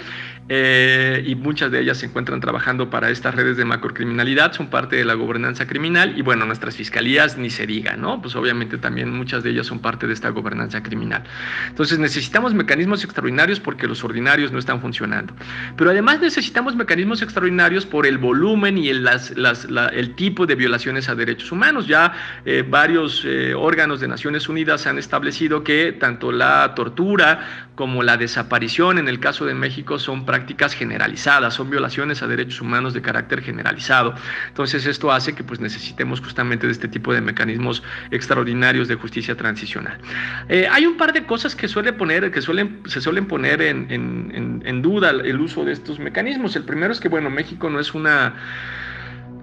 eh, 0.50 1.24
y 1.28 1.36
muchas 1.36 1.72
de 1.72 1.82
ellas 1.82 2.00
se 2.00 2.08
encuentran 2.08 2.40
trabajando 2.40 2.90
para 2.90 3.12
estas 3.12 3.36
redes 3.36 3.56
de 3.56 3.66
macrocriminalidad, 3.66 4.52
son 4.54 4.68
parte 4.68 4.96
de 4.96 5.06
la 5.06 5.14
gobernanza 5.14 5.68
criminal 5.68 6.18
y 6.18 6.24
bueno, 6.24 6.46
nuestras 6.46 6.76
fiscalías 6.76 7.38
ni 7.38 7.52
se 7.52 7.68
diga, 7.68 7.96
¿no? 7.96 8.20
Pues 8.20 8.36
obviamente 8.36 8.80
también 8.80 9.12
muchas 9.12 9.44
de 9.44 9.52
ellas 9.52 9.68
son 9.68 9.80
parte 9.80 10.08
de 10.08 10.14
esta 10.14 10.30
gobernanza 10.30 10.82
criminal. 10.82 11.24
Entonces 11.68 12.00
necesitamos 12.00 12.56
mecanismos 12.56 13.04
extraordinarios 13.04 13.60
porque 13.60 13.88
los 13.88 14.04
ordinarios 14.04 14.52
no 14.52 14.58
están 14.58 14.82
funcionando. 14.82 15.34
Pero 15.76 15.92
además 15.92 16.20
necesitamos 16.20 16.47
necesitamos 16.48 16.78
mecanismos 16.78 17.22
extraordinarios 17.22 17.86
por 17.86 18.08
el 18.08 18.18
volumen 18.18 18.78
y 18.78 18.88
el, 18.88 19.06
el 19.92 20.16
tipo 20.16 20.46
de 20.46 20.56
violaciones 20.56 21.10
a 21.10 21.16
derechos 21.16 21.52
humanos. 21.52 21.88
Ya 21.88 22.14
eh, 22.46 22.64
varios 22.66 23.24
eh, 23.26 23.54
órganos 23.54 24.00
de 24.00 24.08
Naciones 24.08 24.48
Unidas 24.48 24.88
han 24.88 24.98
establecido 24.98 25.66
que 25.66 25.92
tanto 25.92 26.32
la 26.32 26.74
tortura 26.74 27.68
como 27.76 28.02
la 28.02 28.16
desaparición 28.16 28.98
en 28.98 29.10
el 29.10 29.20
caso 29.20 29.46
de 29.46 29.54
México 29.54 30.00
son 30.00 30.26
prácticas 30.26 30.74
generalizadas, 30.74 31.54
son 31.54 31.70
violaciones 31.70 32.24
a 32.24 32.28
derechos 32.28 32.62
humanos 32.62 32.94
de 32.94 33.02
carácter 33.02 33.42
generalizado. 33.42 34.16
Entonces 34.48 34.86
esto 34.86 35.12
hace 35.12 35.36
que 35.36 35.44
pues 35.44 35.60
necesitemos 35.60 36.22
justamente 36.22 36.66
de 36.66 36.72
este 36.72 36.88
tipo 36.88 37.14
de 37.14 37.20
mecanismos 37.20 37.84
extraordinarios 38.10 38.88
de 38.88 38.96
justicia 38.96 39.36
transicional. 39.36 39.98
Eh, 40.48 40.66
hay 40.72 40.86
un 40.86 40.96
par 40.96 41.12
de 41.12 41.26
cosas 41.26 41.56
que 41.56 41.68
suele 41.68 41.92
poner, 41.92 42.32
que 42.32 42.42
suelen, 42.42 42.80
se 42.86 43.02
suelen 43.02 43.26
poner 43.28 43.62
en, 43.62 43.88
en, 43.92 44.64
en 44.66 44.82
duda 44.82 45.10
el 45.10 45.40
uso 45.42 45.66
de 45.66 45.74
estos 45.74 46.00
mecanismos. 46.00 46.37
El 46.38 46.64
primero 46.64 46.94
es 46.94 47.00
que, 47.00 47.10
bueno, 47.10 47.30
México 47.30 47.70
no 47.70 47.80
es 47.80 47.94
una 47.94 48.36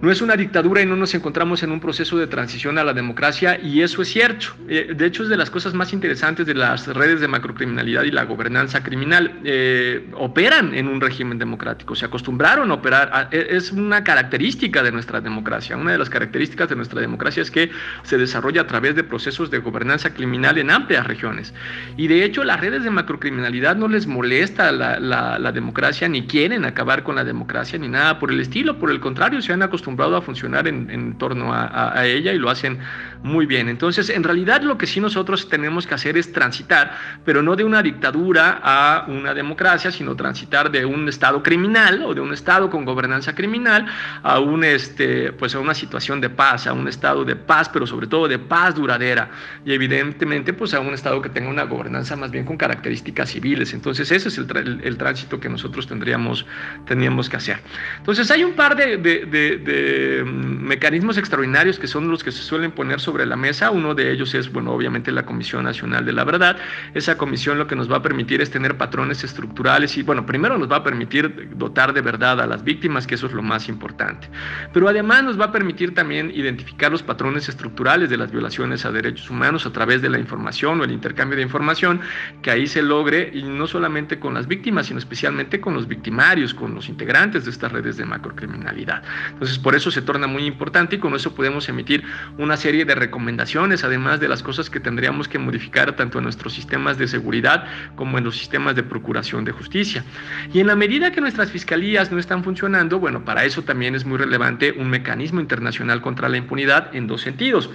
no 0.05 0.13
es 0.13 0.21
una 0.21 0.37
dictadura 0.37 0.83
y 0.83 0.87
no 0.87 0.97
nos 0.97 1.15
encontramos 1.15 1.63
en 1.63 1.73
un 1.73 1.81
proceso 1.81 2.19
de 2.19 2.27
transición 2.27 2.77
a 2.77 2.85
la 2.85 2.93
democracia 2.93 3.59
y 3.59 3.81
eso 3.81 4.03
es 4.03 4.09
cierto. 4.09 4.49
Eh, 4.69 4.93
de 4.95 5.07
hecho, 5.07 5.23
es 5.23 5.31
de 5.31 5.37
las 5.39 5.49
cosas 5.49 5.73
más 5.73 5.95
interesantes 5.95 6.45
de 6.45 6.53
las 6.53 6.87
redes 6.89 7.23
de 7.23 7.29
macrocriminalidad 7.29 8.03
y 8.03 8.11
la 8.11 8.25
gobernanza 8.25 8.83
criminal. 8.83 9.41
Eh, 9.45 10.11
operan 10.13 10.75
en 10.75 10.89
un 10.89 11.01
régimen 11.01 11.39
democrático, 11.39 11.95
se 11.95 12.05
acostumbraron 12.05 12.71
a 12.71 12.75
operar. 12.75 13.29
E, 13.31 13.47
es 13.53 13.73
una 13.73 14.05
característica 14.05 14.83
de 14.83 14.93
nuestra 14.93 15.23
democracia. 15.23 15.75
Una 15.75 15.93
de 15.93 15.99
las 15.99 16.11
características 16.11 16.69
de 16.69 16.77
nuestra 16.77 17.01
democracia 17.01 17.43
es 17.43 17.51
que 17.51 17.71
se 18.03 18.19
desarrolla 18.19 18.61
a 18.61 18.67
través 18.67 18.95
de 18.95 19.05
procesos 19.05 19.51
de 19.51 19.59
gobernanza 19.59 20.13
criminal 20.13 20.59
en 20.59 20.71
amplias 20.71 21.07
regiones. 21.07 21.55
Y 21.97 22.09
de 22.09 22.25
hecho, 22.25 22.45
las 22.45 22.61
redes 22.61 22.85
de 22.85 22.91
macrocriminalidad 22.91 23.75
no 23.75 23.89
les 23.89 24.07
molesta 24.07 24.71
la, 24.71 25.01
la 25.01 25.53
democracia, 25.53 26.09
ni 26.09 26.27
quieren 26.27 26.67
acabar 26.67 27.05
con 27.05 27.15
la 27.15 27.25
democracia, 27.25 27.79
ni 27.79 27.89
nada 27.89 28.19
por 28.19 28.31
el 28.31 28.41
estilo. 28.41 28.79
Por 28.79 28.91
el 28.91 29.01
contrario, 29.01 29.41
se 29.41 29.55
han 29.55 29.63
acostumbrado 29.63 29.94
acostumbrado 29.95 30.17
a 30.17 30.23
funcionar 30.23 30.67
en, 30.67 31.19
torno 31.19 31.53
a, 31.53 32.07
ella 32.07 32.33
y 32.33 32.39
lo 32.39 32.51
hacen 32.51 32.79
muy 33.25 33.47
bien. 33.47 33.71
Entonces, 33.71 34.11
en 34.11 34.23
realidad 34.23 34.61
lo 34.61 34.77
que 34.77 34.87
sí 34.87 35.01
nosotros 35.01 35.49
tenemos 35.49 35.87
que 35.87 35.95
hacer 35.95 36.19
es 36.19 36.31
transitar, 36.31 36.95
pero 37.25 37.43
no 37.43 37.57
de 37.57 37.65
una 37.65 37.83
dictadura 37.83 38.61
a 38.63 39.07
una 39.09 39.33
democracia, 39.33 39.91
sino 39.91 40.15
transitar 40.15 40.71
de 40.71 40.85
un 40.85 41.09
estado 41.09 41.43
criminal 41.43 42.03
o 42.03 42.13
de 42.13 42.21
un 42.21 42.35
estado 42.35 42.69
con 42.69 42.85
gobernanza 42.85 43.35
criminal 43.35 43.87
a 44.23 44.41
un 44.41 44.63
este 44.63 45.33
pues 45.33 45.55
a 45.55 45.59
una 45.59 45.73
situación 45.73 46.21
de 46.21 46.29
paz, 46.29 46.67
a 46.67 46.75
un 46.75 46.87
estado 46.87 47.25
de 47.25 47.35
paz, 47.35 47.71
pero 47.71 47.87
sobre 47.87 48.09
todo 48.09 48.29
de 48.29 48.39
paz 48.39 48.75
duradera 48.75 49.31
y 49.65 49.73
evidentemente 49.73 50.53
pues 50.53 50.75
a 50.75 50.81
un 50.81 50.93
estado 50.93 51.23
que 51.23 51.31
tenga 51.31 51.49
una 51.49 51.63
gobernanza 51.63 52.17
más 52.17 52.31
bien 52.31 52.45
con 52.45 52.59
características 52.59 53.31
civiles. 53.31 53.73
Entonces, 53.73 54.11
ese 54.11 54.29
es 54.29 54.37
el, 54.37 54.81
el, 54.85 54.99
tránsito 54.99 55.41
que 55.41 55.49
nosotros 55.49 55.87
tendríamos, 55.87 56.45
tendríamos 56.85 57.31
que 57.31 57.37
hacer. 57.39 57.61
Entonces, 57.97 58.31
hay 58.31 58.45
un 58.45 58.53
par 58.53 58.77
de, 58.77 58.99
de, 58.99 59.25
de, 59.25 60.25
mm, 60.25 60.67
mecanismos 60.67 61.17
extraordinarios 61.17 61.79
que 61.79 61.87
son 61.87 62.11
los 62.11 62.23
que 62.23 62.31
se 62.31 62.43
suelen 62.43 62.71
poner 62.71 63.01
sobre 63.01 63.14
sobre 63.15 63.27
la 63.27 63.37
mesa. 63.37 63.71
Uno 63.71 63.95
de 63.95 64.11
ellos 64.11 64.35
es, 64.35 64.51
bueno, 64.51 64.73
obviamente 64.73 65.13
la 65.13 65.25
Comisión 65.25 65.63
Nacional 65.63 66.05
de 66.05 66.13
la 66.13 66.25
Verdad. 66.25 66.57
Esa 66.95 67.17
comisión 67.17 67.59
lo 67.59 67.69
que 67.69 67.77
nos 67.77 67.89
va 67.89 67.99
a 67.99 68.03
permitir 68.03 68.41
es 68.41 68.51
tener 68.51 68.77
patrones 68.77 69.23
estructurales 69.23 69.97
y, 69.97 70.03
bueno, 70.03 70.27
primero 70.27 70.59
nos 70.59 70.69
va 70.69 70.79
a 70.79 70.83
permitir 70.83 71.51
dotar 71.55 71.93
de 71.93 72.01
verdad 72.01 72.41
a 72.41 72.47
las 72.49 72.65
víctimas, 72.65 73.07
que 73.07 73.15
eso 73.15 73.29
es 73.29 73.33
lo 73.33 73.43
más 73.43 73.69
importante. 73.69 74.29
Pero 74.73 74.89
además 74.89 75.23
nos 75.23 75.41
va 75.41 75.45
a 75.45 75.53
permitir 75.53 75.95
también 75.95 76.33
identificar 76.35 76.91
los 76.91 77.05
patrones 77.05 77.49
estructurales 77.49 78.11
de 78.11 78.17
las 78.17 78.33
violaciones 78.33 78.85
a 78.85 78.91
derechos 78.91 79.31
humanos 79.31 79.65
a 79.65 79.71
través 79.71 80.03
de 80.03 80.11
la 80.11 80.19
información 80.19 80.81
o 80.81 80.85
el 80.85 80.91
intercambio 80.91 81.37
de 81.37 81.43
información, 81.43 82.01
que 82.43 82.51
ahí 82.51 82.67
se 82.67 82.83
logre, 82.83 83.31
y 83.33 83.45
no 83.45 83.69
solamente 83.69 84.19
con 84.19 84.35
las 84.35 84.49
víctimas, 84.49 84.87
sino 84.87 84.99
especialmente 84.99 85.61
con 85.61 85.75
los 85.75 85.87
victimarios, 85.87 86.53
con 86.53 86.75
los 86.75 86.89
integrantes 86.89 87.45
de 87.45 87.53
estas 87.53 87.71
redes 87.71 87.97
de 87.97 88.07
macrocriminalidad. 88.07 89.05
Entonces, 89.31 89.57
por 89.57 89.77
eso 89.77 89.93
se 89.93 90.03
torna 90.03 90.27
muy 90.27 90.47
importante 90.47 90.97
y 90.97 90.99
con 90.99 91.15
eso 91.15 91.33
podemos 91.33 91.69
emitir 91.69 92.03
una 92.39 92.57
serie 92.57 92.85
de 92.85 92.97
recomendaciones, 93.05 93.85
además 93.85 94.21
de 94.21 94.29
las 94.29 94.43
cosas 94.43 94.71
que 94.71 94.81
tendríamos 94.81 95.29
que 95.29 95.39
modificar 95.39 95.95
tanto 95.95 96.19
en 96.19 96.25
nuestros 96.25 96.53
sistemas 96.55 96.97
de 96.99 97.07
seguridad 97.07 97.65
como 97.97 98.19
en 98.19 98.25
los 98.25 98.37
sistemas 98.37 98.75
de 98.75 98.83
procuración 98.83 99.45
de 99.45 99.53
justicia. 99.53 100.05
Y 100.53 100.61
en 100.61 100.67
la 100.67 100.77
medida 100.77 101.13
que 101.13 101.21
nuestras 101.21 101.51
fiscalías 101.51 102.11
no 102.11 102.19
están 102.19 102.43
funcionando, 102.43 102.99
bueno, 102.99 103.25
para 103.25 103.45
eso 103.45 103.63
también 103.63 103.95
es 103.95 104.05
muy 104.05 104.19
relevante 104.19 104.73
un 104.73 104.89
mecanismo 104.89 105.41
internacional 105.41 106.01
contra 106.01 106.29
la 106.29 106.37
impunidad 106.37 106.95
en 106.95 107.07
dos 107.07 107.21
sentidos. 107.21 107.71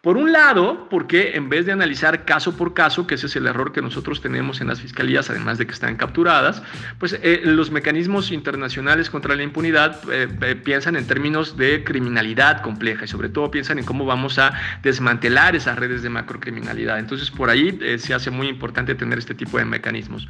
Por 0.00 0.16
un 0.16 0.30
lado, 0.30 0.86
porque 0.90 1.32
en 1.34 1.48
vez 1.48 1.66
de 1.66 1.72
analizar 1.72 2.24
caso 2.24 2.56
por 2.56 2.72
caso, 2.72 3.08
que 3.08 3.16
ese 3.16 3.26
es 3.26 3.34
el 3.34 3.48
error 3.48 3.72
que 3.72 3.82
nosotros 3.82 4.20
tenemos 4.20 4.60
en 4.60 4.68
las 4.68 4.80
fiscalías, 4.80 5.28
además 5.28 5.58
de 5.58 5.66
que 5.66 5.72
están 5.72 5.96
capturadas, 5.96 6.62
pues 6.98 7.18
eh, 7.20 7.40
los 7.42 7.72
mecanismos 7.72 8.30
internacionales 8.30 9.10
contra 9.10 9.34
la 9.34 9.42
impunidad 9.42 10.00
eh, 10.08 10.28
eh, 10.42 10.54
piensan 10.54 10.94
en 10.94 11.04
términos 11.08 11.56
de 11.56 11.82
criminalidad 11.82 12.62
compleja 12.62 13.06
y 13.06 13.08
sobre 13.08 13.28
todo 13.28 13.50
piensan 13.50 13.80
en 13.80 13.84
cómo 13.84 14.06
vamos 14.06 14.38
a 14.38 14.52
desmantelar 14.84 15.56
esas 15.56 15.76
redes 15.76 16.04
de 16.04 16.10
macrocriminalidad. 16.10 17.00
Entonces, 17.00 17.32
por 17.32 17.50
ahí 17.50 17.76
se 17.98 18.14
hace 18.14 18.30
muy 18.30 18.46
importante 18.46 18.94
tener 18.94 19.18
este 19.18 19.34
tipo 19.34 19.58
de 19.58 19.64
mecanismos. 19.64 20.28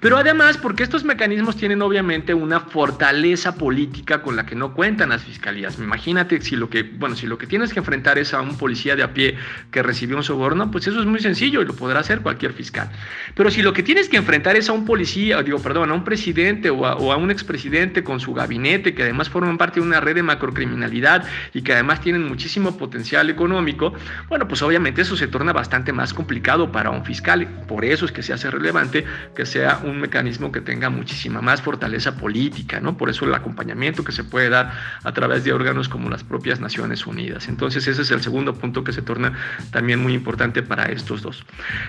Pero 0.00 0.16
además, 0.16 0.58
porque 0.58 0.82
estos 0.82 1.04
mecanismos 1.04 1.56
tienen 1.56 1.82
obviamente 1.82 2.34
una 2.34 2.58
fortaleza 2.58 3.54
política 3.54 4.22
con 4.22 4.34
la 4.34 4.44
que 4.44 4.56
no 4.56 4.74
cuentan 4.74 5.10
las 5.10 5.22
fiscalías. 5.22 5.78
Imagínate 5.78 6.40
si 6.40 6.56
lo 6.56 6.68
que, 6.68 6.82
bueno, 6.82 7.14
si 7.14 7.28
lo 7.28 7.38
que 7.38 7.46
tienes 7.46 7.72
que 7.72 7.78
enfrentar 7.78 8.18
es 8.18 8.34
a 8.34 8.40
un 8.40 8.58
policía 8.58 8.96
de 8.96 9.03
a 9.04 9.12
pie 9.12 9.36
que 9.70 9.82
recibió 9.82 10.16
un 10.16 10.24
soborno, 10.24 10.70
pues 10.70 10.86
eso 10.86 11.00
es 11.00 11.06
muy 11.06 11.20
sencillo 11.20 11.62
y 11.62 11.64
lo 11.64 11.74
podrá 11.74 12.00
hacer 12.00 12.20
cualquier 12.20 12.52
fiscal. 12.52 12.90
Pero 13.34 13.50
si 13.50 13.62
lo 13.62 13.72
que 13.72 13.82
tienes 13.82 14.08
que 14.08 14.16
enfrentar 14.16 14.56
es 14.56 14.68
a 14.68 14.72
un 14.72 14.84
policía, 14.84 15.42
digo, 15.42 15.60
perdón, 15.60 15.90
a 15.90 15.94
un 15.94 16.04
presidente 16.04 16.70
o 16.70 16.86
a, 16.86 16.96
o 16.96 17.12
a 17.12 17.16
un 17.16 17.30
expresidente 17.30 18.02
con 18.02 18.20
su 18.20 18.34
gabinete, 18.34 18.94
que 18.94 19.02
además 19.02 19.28
forman 19.28 19.58
parte 19.58 19.80
de 19.80 19.86
una 19.86 20.00
red 20.00 20.14
de 20.14 20.22
macrocriminalidad 20.22 21.24
y 21.52 21.62
que 21.62 21.72
además 21.72 22.00
tienen 22.00 22.26
muchísimo 22.26 22.76
potencial 22.76 23.30
económico, 23.30 23.94
bueno, 24.28 24.48
pues 24.48 24.62
obviamente 24.62 25.02
eso 25.02 25.16
se 25.16 25.28
torna 25.28 25.52
bastante 25.52 25.92
más 25.92 26.14
complicado 26.14 26.72
para 26.72 26.90
un 26.90 27.04
fiscal. 27.04 27.46
Por 27.66 27.84
eso 27.84 28.04
es 28.04 28.12
que 28.12 28.22
se 28.22 28.32
hace 28.32 28.50
relevante 28.50 29.04
que 29.34 29.46
sea 29.46 29.80
un 29.84 30.00
mecanismo 30.00 30.52
que 30.52 30.60
tenga 30.60 30.90
muchísima 30.90 31.40
más 31.40 31.62
fortaleza 31.62 32.16
política, 32.16 32.80
¿no? 32.80 32.96
Por 32.96 33.10
eso 33.10 33.24
el 33.24 33.34
acompañamiento 33.34 34.04
que 34.04 34.12
se 34.12 34.24
puede 34.24 34.48
dar 34.48 34.72
a 35.02 35.12
través 35.12 35.44
de 35.44 35.52
órganos 35.52 35.88
como 35.88 36.08
las 36.10 36.24
propias 36.24 36.60
Naciones 36.60 37.06
Unidas. 37.06 37.48
Entonces 37.48 37.86
ese 37.86 38.02
es 38.02 38.10
el 38.10 38.22
segundo 38.22 38.54
punto 38.54 38.84
que 38.84 38.92
se 38.94 39.02
torna 39.02 39.34
también 39.70 40.00
muy 40.00 40.14
importante 40.14 40.62
para 40.62 40.86
estos 40.86 41.22
dos. 41.22 41.44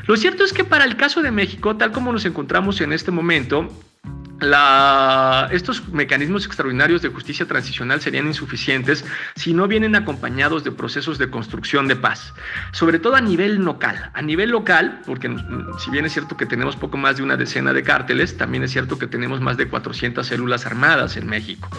Lo 0.07 0.17
cierto 0.17 0.43
es 0.43 0.53
que 0.53 0.63
para 0.63 0.83
el 0.83 0.97
caso 0.97 1.21
de 1.21 1.31
México, 1.31 1.75
tal 1.77 1.91
como 1.91 2.11
nos 2.11 2.25
encontramos 2.25 2.81
en 2.81 2.91
este 2.93 3.11
momento, 3.11 3.69
estos 5.51 5.87
mecanismos 5.89 6.45
extraordinarios 6.45 7.01
de 7.01 7.09
justicia 7.09 7.45
transicional 7.45 8.01
serían 8.01 8.27
insuficientes 8.27 9.05
si 9.35 9.53
no 9.53 9.67
vienen 9.67 9.95
acompañados 9.95 10.63
de 10.63 10.71
procesos 10.71 11.17
de 11.17 11.29
construcción 11.29 11.87
de 11.87 11.95
paz, 11.95 12.33
sobre 12.71 12.99
todo 12.99 13.15
a 13.15 13.21
nivel 13.21 13.55
local. 13.55 14.11
A 14.13 14.21
nivel 14.21 14.49
local, 14.49 15.01
porque 15.05 15.35
si 15.79 15.91
bien 15.91 16.05
es 16.05 16.13
cierto 16.13 16.37
que 16.37 16.45
tenemos 16.45 16.75
poco 16.75 16.97
más 16.97 17.17
de 17.17 17.23
una 17.23 17.37
decena 17.37 17.73
de 17.73 17.83
cárteles, 17.83 18.37
también 18.37 18.63
es 18.63 18.71
cierto 18.71 18.97
que 18.97 19.07
tenemos 19.07 19.41
más 19.41 19.57
de 19.57 19.67
400 19.67 20.25
células 20.25 20.65
armadas 20.65 21.17
en 21.17 21.27
México. 21.27 21.69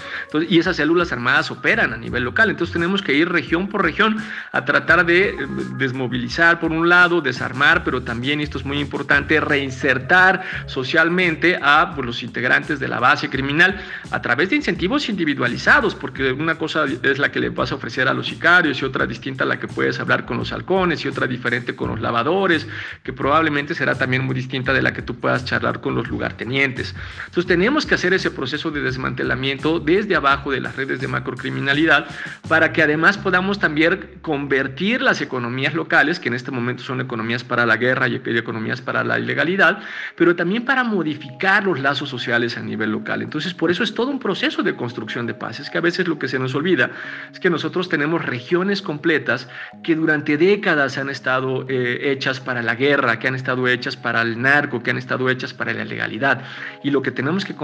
y 0.49 0.59
esas 0.59 0.77
células 0.77 1.13
armadas 1.13 1.51
operan 1.51 1.93
a 1.93 1.97
nivel 1.97 2.25
local, 2.25 2.51
entonces 2.51 2.73
tenemos 2.73 3.03
que 3.03 3.15
ir 3.15 3.29
región 3.29 3.69
por 3.69 3.83
región 3.83 4.17
a 4.53 4.65
tratar 4.65 5.07
de 5.07 5.31
eh, 5.31 5.37
desmovilizar 5.77 6.61
por 6.61 6.73
un 6.73 6.89
lado, 6.89 7.21
desarmar, 7.21 7.85
pero 7.85 8.03
también, 8.03 8.41
y 8.41 8.45
esto 8.45 8.59
es 8.59 8.65
muy 8.65 8.79
importante, 8.79 9.41
reinsertar 9.41 10.43
socialmente 10.67 11.59
a 11.61 11.93
pues, 11.95 12.07
los 12.07 12.23
integrantes 12.23 12.56
de 12.57 12.89
la 12.89 13.01
base 13.01 13.29
criminal 13.29 13.83
a 14.11 14.23
través 14.23 14.49
de 14.49 14.57
incentivos 14.57 15.11
individualizados, 15.11 15.95
porque 15.95 16.33
una 16.33 16.57
cosa 16.57 16.87
es 17.03 17.19
la 17.19 17.31
que 17.31 17.39
le 17.39 17.51
vas 17.51 17.71
a 17.71 17.75
ofrecer 17.75 18.09
a 18.09 18.15
los 18.15 18.29
sicarios 18.29 18.81
y 18.81 18.85
otra 18.87 19.07
distinta 19.07 19.45
a 19.45 19.47
la 19.47 19.61
que 19.61 19.69
puedes 19.69 20.01
hablar 20.01 20.25
con 20.25 20.39
los 20.39 20.53
halcones 20.53 21.05
y 21.05 21.09
otra 21.09 21.27
diferente 21.27 21.77
con 21.77 21.91
los 21.91 22.01
lavadores, 22.01 22.67
que 23.03 23.13
probablemente 23.13 23.75
será 23.75 23.95
también 23.97 24.25
muy 24.25 24.35
distinta 24.35 24.73
de 24.73 24.81
la 24.81 24.95
que 24.95 25.03
tú 25.03 25.17
puedas 25.17 25.45
charlar 25.45 25.81
con 25.81 25.95
los 25.95 26.09
lugartenientes. 26.09 26.95
Entonces 27.27 27.47
tenemos 27.47 27.85
que 27.85 27.95
hacer 27.95 28.15
ese 28.15 28.31
proceso 28.31 28.71
de 28.71 28.81
desmantelamiento 28.81 29.81
desde 29.81 30.17
abajo 30.17 30.51
de 30.51 30.61
las 30.61 30.77
redes 30.77 31.01
de 31.01 31.09
macrocriminalidad 31.09 32.07
para 32.49 32.73
que 32.73 32.83
además 32.83 33.19
podamos 33.19 33.59
también 33.59 34.19
convertir 34.23 35.03
las 35.03 35.21
economías 35.21 35.75
locales, 35.75 36.19
que 36.19 36.29
en 36.29 36.35
este 36.35 36.51
momento 36.51 36.83
son 36.83 37.01
economías 37.01 37.45
para 37.45 37.67
la 37.67 37.77
guerra 37.77 38.09
y 38.09 38.21
economías 38.25 38.81
para 38.81 39.05
la 39.05 39.19
ilegalidad, 39.19 39.81
pero 40.17 40.35
también 40.37 40.65
para 40.65 40.85
modificar 40.85 41.65
los 41.65 41.81
lazos 41.81 42.09
sociales 42.09 42.36
a 42.37 42.61
nivel 42.61 42.91
local. 42.91 43.23
Entonces, 43.23 43.55
por 43.55 43.71
eso 43.71 43.83
es 43.83 43.95
todo 43.95 44.11
un 44.11 44.19
proceso 44.19 44.63
de 44.63 44.77
construcción 44.77 45.27
de 45.27 45.35
paz. 45.35 45.59
Es 45.61 45.71
que 45.71 45.79
a 45.79 45.81
veces 45.81 46.07
lo 46.07 46.19
que 46.19 46.29
se 46.29 46.39
nos 46.39 46.55
olvida 46.55 46.91
es 47.33 47.41
que 47.41 47.49
nosotros 47.49 47.89
tenemos 47.89 48.25
regiones 48.25 48.83
completas 48.83 49.49
que 49.83 49.97
durante 49.97 50.37
décadas 50.37 50.99
han 50.99 51.09
estado 51.09 51.67
eh, 51.69 52.13
hechas 52.13 52.41
para 52.41 52.63
la 52.63 52.75
guerra, 52.75 53.19
que 53.19 53.29
han 53.29 53.35
estado 53.35 53.67
hechas 53.69 53.97
para 53.97 54.21
el 54.23 54.41
narco, 54.41 54.83
que 54.83 54.91
han 54.91 54.99
estado 54.99 55.31
hechas 55.31 55.55
para 55.55 55.73
la 55.73 55.83
ilegalidad. 55.83 56.43
Y 56.83 56.91
lo 56.91 57.01
que 57.01 57.11
tenemos 57.11 57.45
que, 57.45 57.55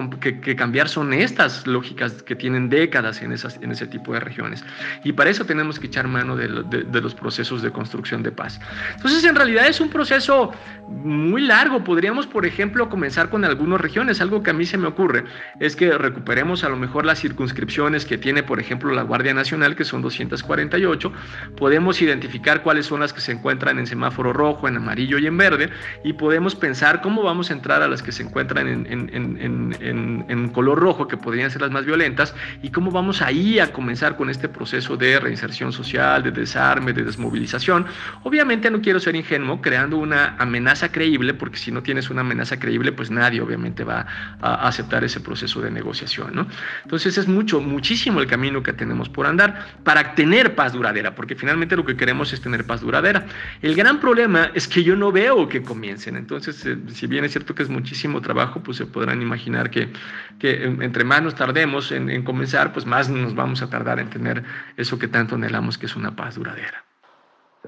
que, 0.40 0.56
cambiar 0.56 0.88
son 0.88 1.12
estas 1.12 1.66
lógicas 1.66 2.22
que 2.22 2.34
tienen 2.34 2.70
décadas 2.70 3.20
en, 3.22 3.32
esas, 3.32 3.58
en 3.62 3.70
ese 3.72 3.86
tipo 3.86 4.14
de 4.14 4.20
regiones. 4.20 4.64
Y 5.04 5.12
para 5.12 5.30
eso 5.30 5.44
tenemos 5.44 5.78
que 5.78 5.88
echar 5.88 6.08
mano 6.08 6.34
de, 6.34 6.48
de 6.48 7.00
los 7.00 7.14
procesos 7.14 7.60
de 7.60 7.70
construcción 7.70 8.22
de 8.22 8.32
paz. 8.32 8.58
Entonces, 8.96 9.22
en 9.24 9.34
realidad 9.34 9.66
es 9.66 9.80
un 9.80 9.90
proceso 9.90 10.52
muy 10.88 11.42
largo. 11.42 11.84
Podríamos, 11.84 12.26
por 12.26 12.46
ejemplo, 12.46 12.88
comenzar 12.88 13.28
con 13.28 13.44
algunas 13.44 13.80
regiones, 13.80 14.20
algo 14.20 14.42
que 14.42 14.50
a 14.50 14.54
mí 14.54 14.61
se 14.66 14.78
me 14.78 14.86
ocurre 14.88 15.24
es 15.60 15.76
que 15.76 15.96
recuperemos 15.96 16.64
a 16.64 16.68
lo 16.68 16.76
mejor 16.76 17.04
las 17.04 17.20
circunscripciones 17.20 18.04
que 18.04 18.18
tiene, 18.18 18.42
por 18.42 18.60
ejemplo, 18.60 18.92
la 18.92 19.02
Guardia 19.02 19.34
Nacional, 19.34 19.76
que 19.76 19.84
son 19.84 20.02
248. 20.02 21.12
Podemos 21.56 22.00
identificar 22.02 22.62
cuáles 22.62 22.86
son 22.86 23.00
las 23.00 23.12
que 23.12 23.20
se 23.20 23.32
encuentran 23.32 23.78
en 23.78 23.86
semáforo 23.86 24.32
rojo, 24.32 24.68
en 24.68 24.76
amarillo 24.76 25.18
y 25.18 25.26
en 25.26 25.36
verde, 25.36 25.70
y 26.04 26.12
podemos 26.14 26.54
pensar 26.54 27.00
cómo 27.00 27.22
vamos 27.22 27.50
a 27.50 27.54
entrar 27.54 27.82
a 27.82 27.88
las 27.88 28.02
que 28.02 28.12
se 28.12 28.22
encuentran 28.22 28.68
en, 28.68 28.86
en, 28.86 30.26
en 30.28 30.48
color 30.50 30.78
rojo, 30.78 31.08
que 31.08 31.16
podrían 31.16 31.50
ser 31.50 31.62
las 31.62 31.70
más 31.70 31.84
violentas, 31.84 32.34
y 32.62 32.70
cómo 32.70 32.90
vamos 32.90 33.22
ahí 33.22 33.58
a 33.58 33.72
comenzar 33.72 34.16
con 34.16 34.30
este 34.30 34.48
proceso 34.48 34.96
de 34.96 35.18
reinserción 35.20 35.72
social, 35.72 36.22
de 36.22 36.30
desarme, 36.30 36.92
de 36.92 37.04
desmovilización. 37.04 37.86
Obviamente 38.22 38.70
no 38.70 38.80
quiero 38.80 39.00
ser 39.00 39.16
ingenuo, 39.16 39.60
creando 39.60 39.96
una 39.96 40.36
amenaza 40.38 40.90
creíble, 40.90 41.34
porque 41.34 41.56
si 41.56 41.70
no 41.70 41.82
tienes 41.82 42.10
una 42.10 42.20
amenaza 42.22 42.58
creíble, 42.58 42.92
pues 42.92 43.10
nadie 43.10 43.40
obviamente 43.40 43.84
va 43.84 44.06
a 44.40 44.51
aceptar 44.54 45.04
ese 45.04 45.20
proceso 45.20 45.60
de 45.60 45.70
negociación. 45.70 46.34
¿no? 46.34 46.46
Entonces 46.84 47.18
es 47.18 47.28
mucho, 47.28 47.60
muchísimo 47.60 48.20
el 48.20 48.26
camino 48.26 48.62
que 48.62 48.72
tenemos 48.72 49.08
por 49.08 49.26
andar 49.26 49.66
para 49.84 50.14
tener 50.14 50.54
paz 50.54 50.72
duradera, 50.72 51.14
porque 51.14 51.34
finalmente 51.34 51.76
lo 51.76 51.84
que 51.84 51.96
queremos 51.96 52.32
es 52.32 52.40
tener 52.40 52.66
paz 52.66 52.80
duradera. 52.80 53.26
El 53.60 53.74
gran 53.74 54.00
problema 54.00 54.50
es 54.54 54.68
que 54.68 54.82
yo 54.82 54.96
no 54.96 55.12
veo 55.12 55.48
que 55.48 55.62
comiencen. 55.62 56.16
Entonces, 56.16 56.64
eh, 56.66 56.76
si 56.92 57.06
bien 57.06 57.24
es 57.24 57.32
cierto 57.32 57.54
que 57.54 57.62
es 57.62 57.68
muchísimo 57.68 58.20
trabajo, 58.20 58.62
pues 58.62 58.76
se 58.76 58.86
podrán 58.86 59.22
imaginar 59.22 59.70
que, 59.70 59.92
que 60.38 60.64
entre 60.64 61.04
más 61.04 61.22
nos 61.22 61.34
tardemos 61.34 61.92
en, 61.92 62.10
en 62.10 62.22
comenzar, 62.22 62.72
pues 62.72 62.86
más 62.86 63.08
nos 63.08 63.34
vamos 63.34 63.62
a 63.62 63.70
tardar 63.70 63.98
en 64.00 64.10
tener 64.10 64.42
eso 64.76 64.98
que 64.98 65.08
tanto 65.08 65.34
anhelamos, 65.34 65.78
que 65.78 65.86
es 65.86 65.96
una 65.96 66.14
paz 66.14 66.36
duradera. 66.36 66.84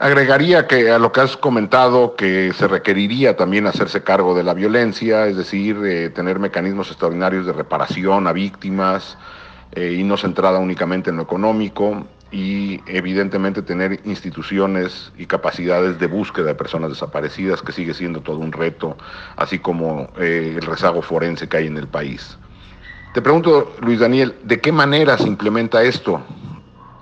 Agregaría 0.00 0.66
que 0.66 0.90
a 0.90 0.98
lo 0.98 1.12
que 1.12 1.20
has 1.20 1.37
comentado 1.37 2.16
que 2.16 2.52
se 2.52 2.66
requeriría 2.66 3.37
también 3.37 3.66
hacerse 3.66 4.02
cargo 4.02 4.35
de 4.35 4.42
la 4.42 4.52
violencia, 4.52 5.26
es 5.28 5.37
decir, 5.37 5.78
eh, 5.85 6.11
tener 6.11 6.40
mecanismos 6.40 6.88
extraordinarios 6.88 7.46
de 7.46 7.52
reparación 7.52 8.26
a 8.26 8.33
víctimas, 8.33 9.16
y 9.76 10.04
no 10.04 10.16
centrada 10.16 10.59
únicamente 10.59 11.11
en 11.11 11.16
lo 11.16 11.22
económico 11.22 12.07
y 12.30 12.80
evidentemente 12.87 13.62
tener 13.62 14.00
instituciones 14.04 15.12
y 15.16 15.26
capacidades 15.26 15.98
de 15.98 16.07
búsqueda 16.07 16.46
de 16.46 16.54
personas 16.54 16.90
desaparecidas, 16.90 17.62
que 17.62 17.72
sigue 17.72 17.94
siendo 17.94 18.20
todo 18.20 18.38
un 18.38 18.52
reto, 18.52 18.96
así 19.37 19.59
como 19.59 20.09
el 20.16 20.61
rezago 20.62 21.02
forense 21.02 21.48
que 21.48 21.59
hay 21.59 21.66
en 21.66 21.76
el 21.76 21.87
país. 21.87 22.37
Te 23.14 23.22
pregunto, 23.22 23.72
Luis 23.80 24.00
Daniel, 24.00 24.35
¿de 24.42 24.61
qué 24.61 24.72
manera 24.72 25.16
se 25.16 25.28
implementa 25.28 25.83
esto? 25.83 26.20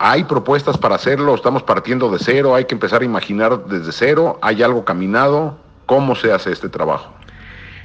¿Hay 0.04 0.24
propuestas 0.24 0.76
para 0.76 0.96
hacerlo? 0.96 1.32
¿Estamos 1.32 1.62
partiendo 1.62 2.10
de 2.10 2.18
cero? 2.18 2.56
¿Hay 2.56 2.64
que 2.64 2.74
empezar 2.74 3.02
a 3.02 3.04
imaginar 3.04 3.66
desde 3.66 3.92
cero? 3.92 4.36
¿Hay 4.42 4.60
algo 4.60 4.84
caminado? 4.84 5.54
¿Cómo 5.86 6.16
se 6.16 6.32
hace 6.32 6.50
este 6.50 6.68
trabajo? 6.68 7.12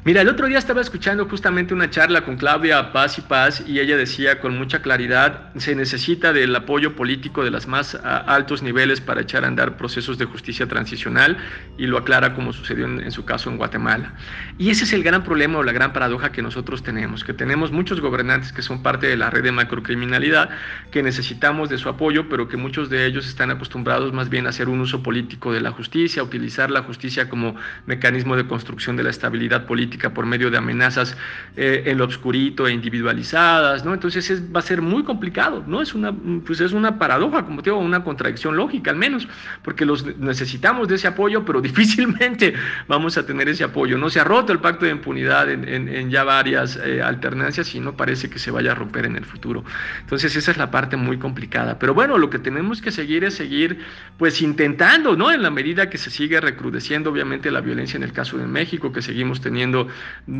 Mira, 0.07 0.21
el 0.21 0.29
otro 0.29 0.47
día 0.47 0.57
estaba 0.57 0.79
escuchando 0.79 1.27
justamente 1.27 1.73
una 1.73 1.89
charla 1.89 2.21
con 2.21 2.37
Claudia 2.37 2.93
Paz 2.93 3.17
y 3.17 3.21
Paz 3.23 3.61
y 3.67 3.81
ella 3.81 3.97
decía 3.97 4.39
con 4.39 4.57
mucha 4.57 4.81
claridad, 4.81 5.53
se 5.57 5.75
necesita 5.75 6.31
del 6.31 6.55
apoyo 6.55 6.95
político 6.95 7.43
de 7.43 7.51
los 7.51 7.67
más 7.67 7.93
altos 7.93 8.63
niveles 8.63 9.01
para 9.01 9.19
echar 9.19 9.43
a 9.43 9.49
andar 9.49 9.75
procesos 9.75 10.17
de 10.17 10.23
justicia 10.23 10.65
transicional 10.65 11.35
y 11.77 11.87
lo 11.87 11.97
aclara 11.97 12.33
como 12.35 12.53
sucedió 12.53 12.85
en, 12.85 13.11
su 13.11 13.25
caso 13.25 13.49
en 13.49 13.57
Guatemala. 13.57 14.13
Y 14.57 14.69
ese 14.69 14.85
es 14.85 14.93
el 14.93 15.03
gran 15.03 15.25
problema 15.25 15.59
o 15.59 15.63
la 15.63 15.73
gran 15.73 15.91
paradoja 15.91 16.31
que 16.31 16.41
nosotros 16.41 16.83
tenemos, 16.83 17.25
que 17.25 17.33
tenemos 17.33 17.73
muchos 17.73 17.99
gobernantes 17.99 18.53
que 18.53 18.61
son 18.61 18.83
parte 18.83 19.07
de 19.07 19.17
la 19.17 19.29
red 19.29 19.43
de 19.43 19.51
macrocriminalidad, 19.51 20.51
que 20.89 21.03
necesitamos 21.03 21.67
de 21.67 21.77
su 21.77 21.89
apoyo, 21.89 22.29
pero 22.29 22.47
que 22.47 22.55
muchos 22.55 22.89
de 22.89 23.07
ellos 23.07 23.27
están 23.27 23.51
acostumbrados 23.51 24.13
más 24.13 24.29
bien 24.29 24.45
a 24.45 24.51
hacer 24.51 24.69
un 24.69 24.79
uso 24.79 25.03
político 25.03 25.51
de 25.51 25.59
la 25.59 25.71
justicia, 25.71 26.21
a 26.21 26.25
utilizar 26.25 26.71
la 26.71 26.83
justicia 26.83 27.27
como 27.27 27.57
mecanismo 27.85 28.37
de 28.37 28.47
construcción 28.47 28.95
de 28.95 29.03
la 29.03 29.09
estabilidad 29.09 29.65
política 29.65 29.96
por 30.13 30.25
medio 30.25 30.49
de 30.49 30.57
amenazas 30.57 31.17
eh, 31.55 31.83
en 31.85 31.97
lo 31.97 32.05
obscurito 32.05 32.67
e 32.67 32.73
individualizadas, 32.73 33.83
¿no? 33.83 33.93
Entonces 33.93 34.43
va 34.55 34.59
a 34.59 34.63
ser 34.63 34.81
muy 34.81 35.03
complicado, 35.03 35.63
¿no? 35.67 35.81
Es 35.81 35.93
una, 35.93 36.13
pues 36.45 36.61
es 36.61 36.71
una 36.71 36.97
paradoja, 36.97 37.45
como 37.45 37.61
te 37.61 37.69
digo, 37.69 37.79
una 37.79 38.03
contradicción 38.03 38.55
lógica 38.55 38.91
al 38.91 38.97
menos, 38.97 39.27
porque 39.63 39.85
los 39.85 40.05
necesitamos 40.17 40.87
de 40.87 40.95
ese 40.95 41.07
apoyo, 41.07 41.45
pero 41.45 41.61
difícilmente 41.67 42.53
vamos 42.87 43.17
a 43.17 43.25
tener 43.25 43.49
ese 43.49 43.63
apoyo. 43.63 43.97
No 43.97 44.09
se 44.09 44.19
ha 44.19 44.23
roto 44.23 44.53
el 44.53 44.59
pacto 44.59 44.85
de 44.85 44.91
impunidad 44.91 45.49
en, 45.49 46.09
ya 46.09 46.23
varias 46.23 46.77
eh, 46.77 47.01
alternancias 47.01 47.73
y 47.75 47.79
no 47.79 47.97
parece 47.97 48.29
que 48.29 48.39
se 48.39 48.51
vaya 48.51 48.71
a 48.71 48.75
romper 48.75 49.05
en 49.05 49.15
el 49.15 49.25
futuro. 49.25 49.63
Entonces 49.99 50.35
esa 50.35 50.51
es 50.51 50.57
la 50.57 50.71
parte 50.71 50.97
muy 50.97 51.17
complicada. 51.17 51.77
Pero 51.79 51.93
bueno, 51.93 52.17
lo 52.17 52.29
que 52.29 52.39
tenemos 52.39 52.81
que 52.81 52.91
seguir 52.91 53.23
es 53.23 53.33
seguir 53.33 53.79
pues 54.17 54.41
intentando, 54.41 55.15
¿no? 55.15 55.31
En 55.31 55.41
la 55.41 55.49
medida 55.49 55.89
que 55.89 55.97
se 55.97 56.09
sigue 56.09 56.39
recrudeciendo 56.39 57.09
obviamente 57.09 57.51
la 57.51 57.61
violencia 57.61 57.97
en 57.97 58.03
el 58.03 58.13
caso 58.13 58.37
de 58.37 58.47
México, 58.47 58.91
que 58.91 59.01
seguimos 59.01 59.41
teniendo 59.41 59.76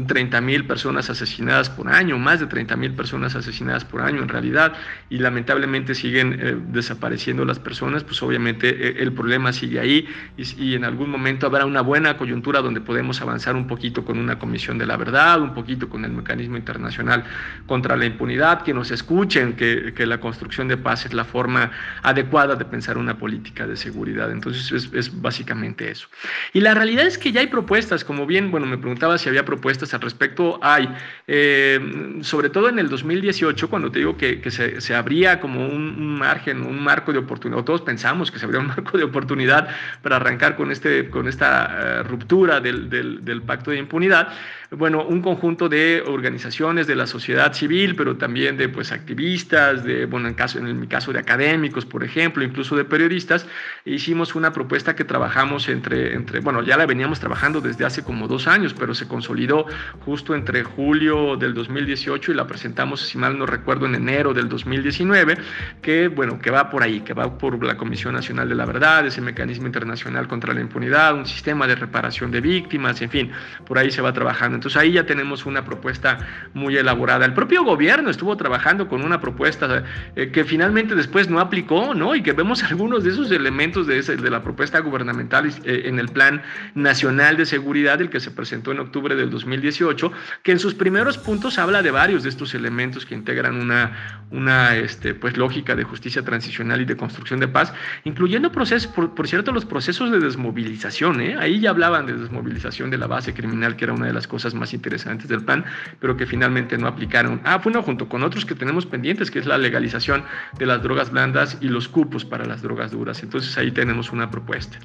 30 0.07 0.41
mil 0.41 0.65
personas 0.65 1.09
asesinadas 1.09 1.69
por 1.69 1.89
año, 1.89 2.17
más 2.17 2.39
de 2.39 2.47
30 2.47 2.75
mil 2.75 2.93
personas 2.93 3.35
asesinadas 3.35 3.85
por 3.85 4.01
año 4.01 4.21
en 4.21 4.29
realidad, 4.29 4.73
y 5.09 5.17
lamentablemente 5.17 5.95
siguen 5.95 6.39
eh, 6.39 6.57
desapareciendo 6.69 7.45
las 7.45 7.59
personas, 7.59 8.03
pues 8.03 8.21
obviamente 8.23 8.69
eh, 8.69 8.95
el 8.99 9.13
problema 9.13 9.53
sigue 9.53 9.79
ahí 9.79 10.07
y, 10.37 10.75
en 10.75 10.83
algún 10.83 11.09
momento 11.09 11.47
habrá 11.47 11.65
una 11.65 11.81
buena 11.81 12.17
coyuntura 12.17 12.61
donde 12.61 12.81
podemos 12.81 13.21
avanzar 13.21 13.55
un 13.55 13.67
poquito 13.67 14.03
con 14.05 14.17
una 14.17 14.37
comisión 14.39 14.77
de 14.77 14.85
la 14.85 14.97
verdad, 14.97 15.41
un 15.41 15.53
poquito 15.53 15.89
con 15.89 16.05
el 16.05 16.11
mecanismo 16.11 16.57
internacional 16.57 17.23
contra 17.65 17.95
la 17.95 18.05
impunidad, 18.05 18.63
que 18.63 18.73
nos 18.73 18.91
escuchen 18.91 19.53
que, 19.53 19.93
la 20.07 20.19
construcción 20.21 20.69
de 20.69 20.77
paz 20.77 21.05
es 21.05 21.13
la 21.13 21.25
forma 21.25 21.69
adecuada 22.01 22.55
de 22.55 22.63
pensar 22.63 22.97
una 22.97 23.17
política 23.17 23.67
de 23.67 23.75
seguridad. 23.75 24.31
Entonces 24.31 24.71
es, 24.71 24.93
es 24.93 25.21
básicamente 25.21 25.91
eso. 25.91 26.07
Y 26.53 26.61
la 26.61 26.73
realidad 26.73 27.05
es 27.05 27.17
que 27.17 27.33
ya 27.33 27.41
hay 27.41 27.47
propuestas, 27.47 28.05
como 28.05 28.25
bien, 28.25 28.49
bueno, 28.51 28.65
me 28.67 28.77
preguntaba 28.77 29.17
si 29.17 29.26
había 29.29 29.45
propuestas 29.45 29.93
al 29.93 30.01
respecto, 30.01 30.59
hay. 30.61 30.89
Eh, 31.27 32.19
sobre 32.21 32.49
todo 32.49 32.69
en 32.69 32.79
el 32.79 32.89
2018, 32.89 33.69
cuando 33.69 33.91
te 33.91 33.99
digo 33.99 34.17
que, 34.17 34.41
se, 34.49 34.81
se, 34.81 34.95
abría 34.95 35.39
como 35.39 35.67
un, 35.67 36.17
margen, 36.17 36.61
un 36.61 36.83
marco 36.83 37.11
de 37.13 37.19
oportunidad, 37.19 37.63
todos 37.63 37.81
pensamos 37.81 38.31
que 38.31 38.39
se 38.39 38.45
abría 38.45 38.61
un 38.61 38.67
marco 38.75 38.97
de 38.97 39.03
oportunidad 39.03 39.67
para 40.01 40.17
arrancar 40.17 40.55
con, 40.55 40.71
este, 40.71 41.09
con 41.09 41.27
esta 41.27 41.99
eh, 41.99 42.03
ruptura 42.03 42.59
del, 42.59 42.89
del 42.89 43.41
pacto 43.41 43.71
de 43.71 43.77
impunidad, 43.77 44.29
bueno, 44.71 45.05
un 45.05 45.21
conjunto 45.21 45.69
de 45.69 46.03
organizaciones 46.05 46.87
de 46.87 46.95
la 46.95 47.07
sociedad 47.07 47.53
civil, 47.53 47.95
pero 47.95 48.17
también 48.17 48.57
de 48.57 48.67
pues, 48.67 48.91
activistas, 48.91 49.85
de, 49.85 50.05
bueno, 50.05 50.27
en, 50.27 50.33
caso, 50.33 50.59
en 50.59 50.79
mi 50.79 50.87
caso 50.87 51.13
de 51.13 51.19
académicos, 51.19 51.85
por 51.85 52.03
ejemplo, 52.03 52.43
incluso 52.43 52.75
de 52.75 52.83
periodistas, 52.83 53.47
hicimos 53.85 54.35
una 54.35 54.51
propuesta 54.51 54.93
que 54.93 55.05
trabajamos 55.05 55.69
entre, 55.69 56.13
entre, 56.13 56.41
bueno, 56.41 56.63
ya 56.63 56.75
la 56.75 56.85
veníamos 56.85 57.21
trabajando 57.21 57.61
desde 57.61 57.85
hace 57.85 58.03
como 58.03 58.27
dos 58.27 58.47
años, 58.47 58.73
pero 58.73 58.93
se 58.93 59.07
consolidó 59.07 59.65
justo 60.01 60.35
entre 60.35 60.63
julio 60.63 61.37
del 61.37 61.53
2018 61.53 62.33
y 62.33 62.35
la 62.35 62.45
presentamos, 62.45 62.99
si 63.01 63.17
mal 63.17 63.39
no 63.39 63.45
recuerdo, 63.45 63.85
en 63.85 63.95
enero 63.95 64.33
del 64.33 64.49
2019, 64.49 65.37
que, 65.81 66.09
bueno, 66.09 66.39
que 66.39 66.51
va 66.51 66.69
por 66.69 66.83
ahí, 66.83 66.99
que 66.99 67.13
va 67.13 67.37
por 67.37 67.63
la 67.63 67.77
Comisión 67.77 68.15
Nacional 68.15 68.49
de 68.49 68.55
la 68.55 68.65
Verdad, 68.65 69.05
ese 69.07 69.21
mecanismo 69.21 69.67
internacional 69.67 70.27
contra 70.27 70.53
la 70.53 70.59
impunidad, 70.59 71.15
un 71.15 71.25
sistema 71.25 71.67
de 71.67 71.75
reparación 71.75 72.31
de 72.31 72.41
víctimas, 72.41 73.01
en 73.01 73.09
fin, 73.09 73.31
por 73.65 73.77
ahí 73.77 73.91
se 73.91 74.01
va 74.01 74.11
trabajando. 74.11 74.56
Entonces 74.57 74.79
ahí 74.79 74.93
ya 74.93 75.05
tenemos 75.05 75.45
una 75.45 75.63
propuesta 75.63 76.19
muy 76.53 76.75
elaborada. 76.75 77.25
El 77.25 77.33
propio 77.33 77.63
gobierno 77.63 78.09
estuvo 78.09 78.35
trabajando 78.35 78.87
con 78.87 79.03
una 79.03 79.21
propuesta 79.21 79.83
eh, 80.15 80.31
que 80.31 80.43
finalmente 80.43 80.95
después 80.95 81.29
no 81.29 81.39
aplicó, 81.39 81.93
¿no? 81.93 82.15
Y 82.15 82.21
que 82.21 82.33
vemos 82.33 82.63
algunos 82.69 83.03
de 83.03 83.11
esos 83.11 83.31
elementos 83.31 83.87
de, 83.87 84.01
de 84.01 84.29
la 84.29 84.43
propuesta 84.43 84.79
gubernamental 84.79 85.47
eh, 85.63 85.83
en 85.85 85.99
el 85.99 86.09
Plan 86.09 86.41
Nacional 86.75 87.37
de 87.37 87.45
Seguridad, 87.45 88.01
el 88.01 88.09
que 88.09 88.19
se 88.19 88.31
presentó 88.31 88.71
en 88.71 88.79
octubre 88.79 89.15
del 89.15 89.29
2018, 89.29 90.11
que 90.43 90.51
en 90.51 90.59
sus 90.59 90.73
primeros 90.73 91.17
puntos 91.17 91.57
habla 91.59 91.81
de 91.81 91.91
varios 91.91 92.23
de 92.23 92.29
estos 92.29 92.53
elementos 92.53 93.05
que 93.05 93.15
integran 93.15 93.55
una, 93.55 94.25
una 94.31 94.75
este, 94.75 95.13
pues, 95.13 95.37
lógica 95.37 95.75
de 95.75 95.83
justicia 95.83 96.23
transicional 96.23 96.81
y 96.81 96.85
de 96.85 96.97
construcción 96.97 97.39
de 97.39 97.47
paz, 97.47 97.73
incluyendo 98.03 98.51
procesos, 98.51 98.91
por, 98.91 99.27
cierto, 99.27 99.51
los 99.51 99.65
procesos 99.65 100.11
de 100.11 100.19
desmovilización, 100.19 101.21
¿eh? 101.21 101.35
Ahí 101.39 101.59
ya 101.59 101.69
hablaban 101.69 102.05
de 102.05 102.13
desmovilización 102.13 102.89
de 102.89 102.97
la 102.97 103.07
base 103.07 103.33
criminal, 103.33 103.75
que 103.75 103.85
era 103.85 103.93
una 103.93 104.07
de 104.07 104.13
las 104.13 104.27
cosas 104.27 104.46
más 104.53 104.73
interesantes 104.73 105.27
del 105.27 105.43
plan, 105.43 105.65
pero 105.99 106.17
que 106.17 106.25
finalmente 106.25 106.77
no 106.77 106.87
aplicaron. 106.87 107.41
Ah, 107.43 107.57
bueno, 107.57 107.83
junto 107.83 108.07
con 108.09 108.23
otros 108.23 108.45
que 108.45 108.55
tenemos 108.55 108.85
pendientes, 108.85 109.31
que 109.31 109.39
es 109.39 109.45
la 109.45 109.57
legalización 109.57 110.23
de 110.57 110.65
las 110.65 110.81
drogas 110.83 111.11
blandas 111.11 111.57
y 111.61 111.69
los 111.69 111.87
cupos 111.87 112.25
para 112.25 112.45
las 112.45 112.61
drogas 112.61 112.91
duras. 112.91 113.23
Entonces 113.23 113.57
ahí 113.57 113.71
tenemos 113.71 114.11
una 114.11 114.29
propuesta. 114.29 114.79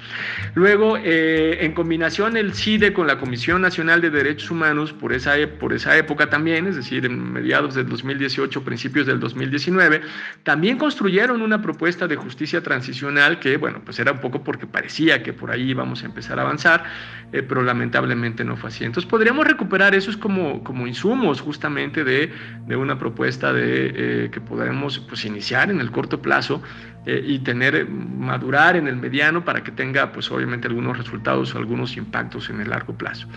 Luego, 0.55 0.97
eh, 0.97 1.59
en 1.61 1.73
combinación 1.73 2.37
el 2.37 2.53
CIDE 2.53 2.93
con 2.93 3.07
la 3.07 3.17
Comisión 3.17 3.61
Nacional 3.61 4.01
de 4.01 4.09
Derechos 4.09 4.51
Humanos, 4.51 4.93
por 4.93 5.13
esa, 5.13 5.37
e, 5.37 5.47
por 5.47 5.73
esa 5.73 5.97
época 5.97 6.29
también, 6.29 6.67
es 6.67 6.75
decir, 6.75 7.05
en 7.05 7.33
mediados 7.33 7.75
del 7.75 7.87
2018, 7.87 8.63
principios 8.63 9.05
del 9.05 9.19
2019, 9.19 10.01
también 10.43 10.77
construyeron 10.77 11.41
una 11.41 11.61
propuesta 11.61 12.07
de 12.07 12.15
justicia 12.15 12.61
transicional 12.61 13.39
que, 13.39 13.57
bueno, 13.57 13.81
pues 13.83 13.99
era 13.99 14.11
un 14.11 14.19
poco 14.19 14.43
porque 14.43 14.67
parecía 14.67 15.23
que 15.23 15.33
por 15.33 15.51
ahí 15.51 15.71
íbamos 15.71 16.03
a 16.03 16.05
empezar 16.05 16.39
a 16.39 16.43
avanzar, 16.43 16.83
eh, 17.31 17.41
pero 17.41 17.63
lamentablemente 17.63 18.43
no 18.43 18.57
fue 18.57 18.69
así. 18.69 18.83
Entonces 18.83 19.09
podríamos 19.09 19.45
recuperar 19.53 19.95
esos 19.95 20.17
como, 20.17 20.63
como 20.63 20.85
insumos 20.85 21.41
justamente 21.41 22.03
de, 22.03 22.31
de 22.67 22.75
una 22.75 22.99
propuesta 22.99 23.53
de, 23.53 24.25
eh, 24.25 24.29
que 24.31 24.41
podemos 24.41 24.99
pues, 24.99 25.25
iniciar 25.25 25.71
en 25.71 25.79
el 25.79 25.91
corto 25.91 26.21
plazo 26.21 26.61
eh, 27.05 27.23
y 27.25 27.39
tener, 27.39 27.89
madurar 27.89 28.75
en 28.75 28.87
el 28.87 28.97
mediano 28.97 29.43
para 29.43 29.63
que 29.63 29.71
tenga 29.71 30.11
pues 30.11 30.31
obviamente 30.31 30.67
algunos 30.67 30.97
resultados 30.97 31.53
o 31.53 31.57
algunos 31.57 31.97
impactos 31.97 32.49
en 32.49 32.61
el 32.61 32.69
largo 32.69 32.93
plazo. 32.93 33.27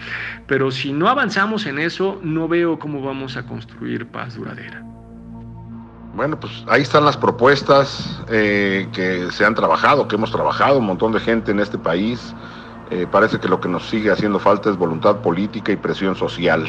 Pero 0.46 0.70
si 0.70 0.92
no 0.92 1.08
avanzamos 1.08 1.66
en 1.66 1.78
eso, 1.78 2.20
no 2.22 2.48
veo 2.48 2.78
cómo 2.78 3.02
vamos 3.02 3.36
a 3.36 3.44
construir 3.44 4.06
paz 4.06 4.36
duradera. 4.36 4.82
Bueno, 6.14 6.40
pues 6.40 6.64
ahí 6.68 6.80
están 6.80 7.04
las 7.04 7.16
propuestas 7.16 8.22
eh, 8.30 8.88
que 8.92 9.30
se 9.32 9.44
han 9.44 9.54
trabajado, 9.54 10.08
que 10.08 10.16
hemos 10.16 10.32
trabajado, 10.32 10.78
un 10.78 10.86
montón 10.86 11.12
de 11.12 11.20
gente 11.20 11.50
en 11.50 11.60
este 11.60 11.76
país. 11.76 12.34
Eh, 12.90 13.06
parece 13.10 13.40
que 13.40 13.48
lo 13.48 13.60
que 13.60 13.68
nos 13.68 13.88
sigue 13.88 14.10
haciendo 14.10 14.38
falta 14.38 14.70
es 14.70 14.76
voluntad 14.76 15.16
política 15.16 15.72
y 15.72 15.76
presión 15.76 16.14
social. 16.14 16.66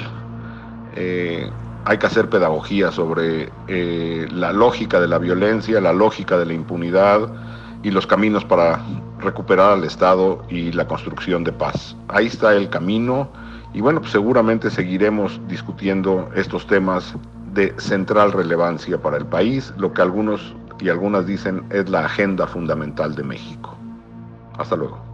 Eh, 0.96 1.50
hay 1.86 1.98
que 2.00 2.06
hacer 2.08 2.30
pedagogía 2.30 2.92
sobre 2.92 3.52
eh, 3.68 4.28
la 4.32 4.52
lógica 4.52 5.00
de 5.00 5.08
la 5.08 5.20
violencia, 5.20 5.80
la 5.80 5.94
lógica 5.94 6.38
de 6.38 6.46
la 6.46 6.54
impunidad 6.54 7.30
y 7.84 7.92
los 7.92 8.08
caminos 8.08 8.44
para 8.44 8.82
recuperar 9.20 9.74
al 9.74 9.84
Estado 9.84 10.44
y 10.50 10.72
la 10.72 10.88
construcción 10.88 11.44
de 11.44 11.52
paz. 11.54 11.96
Ahí 12.08 12.26
está 12.26 12.54
el 12.56 12.70
camino 12.70 13.30
y 13.74 13.82
bueno, 13.82 14.02
pues 14.02 14.12
seguramente 14.12 14.72
seguiremos 14.72 15.40
discutiendo 15.48 16.30
estos 16.36 16.66
temas 16.66 17.14
de 17.54 17.74
central 17.78 18.32
relevancia 18.32 19.00
para 19.00 19.18
el 19.18 19.26
país, 19.26 19.74
lo 19.78 19.94
que 19.94 20.02
algunos 20.02 20.56
y 20.80 20.90
algunas 20.90 21.26
dicen 21.26 21.64
es 21.70 21.90
la 21.90 22.06
agenda 22.06 22.48
fundamental 22.48 23.16
de 23.16 23.24
México. 23.24 23.76
Hasta 24.58 24.76
luego. 24.76 25.07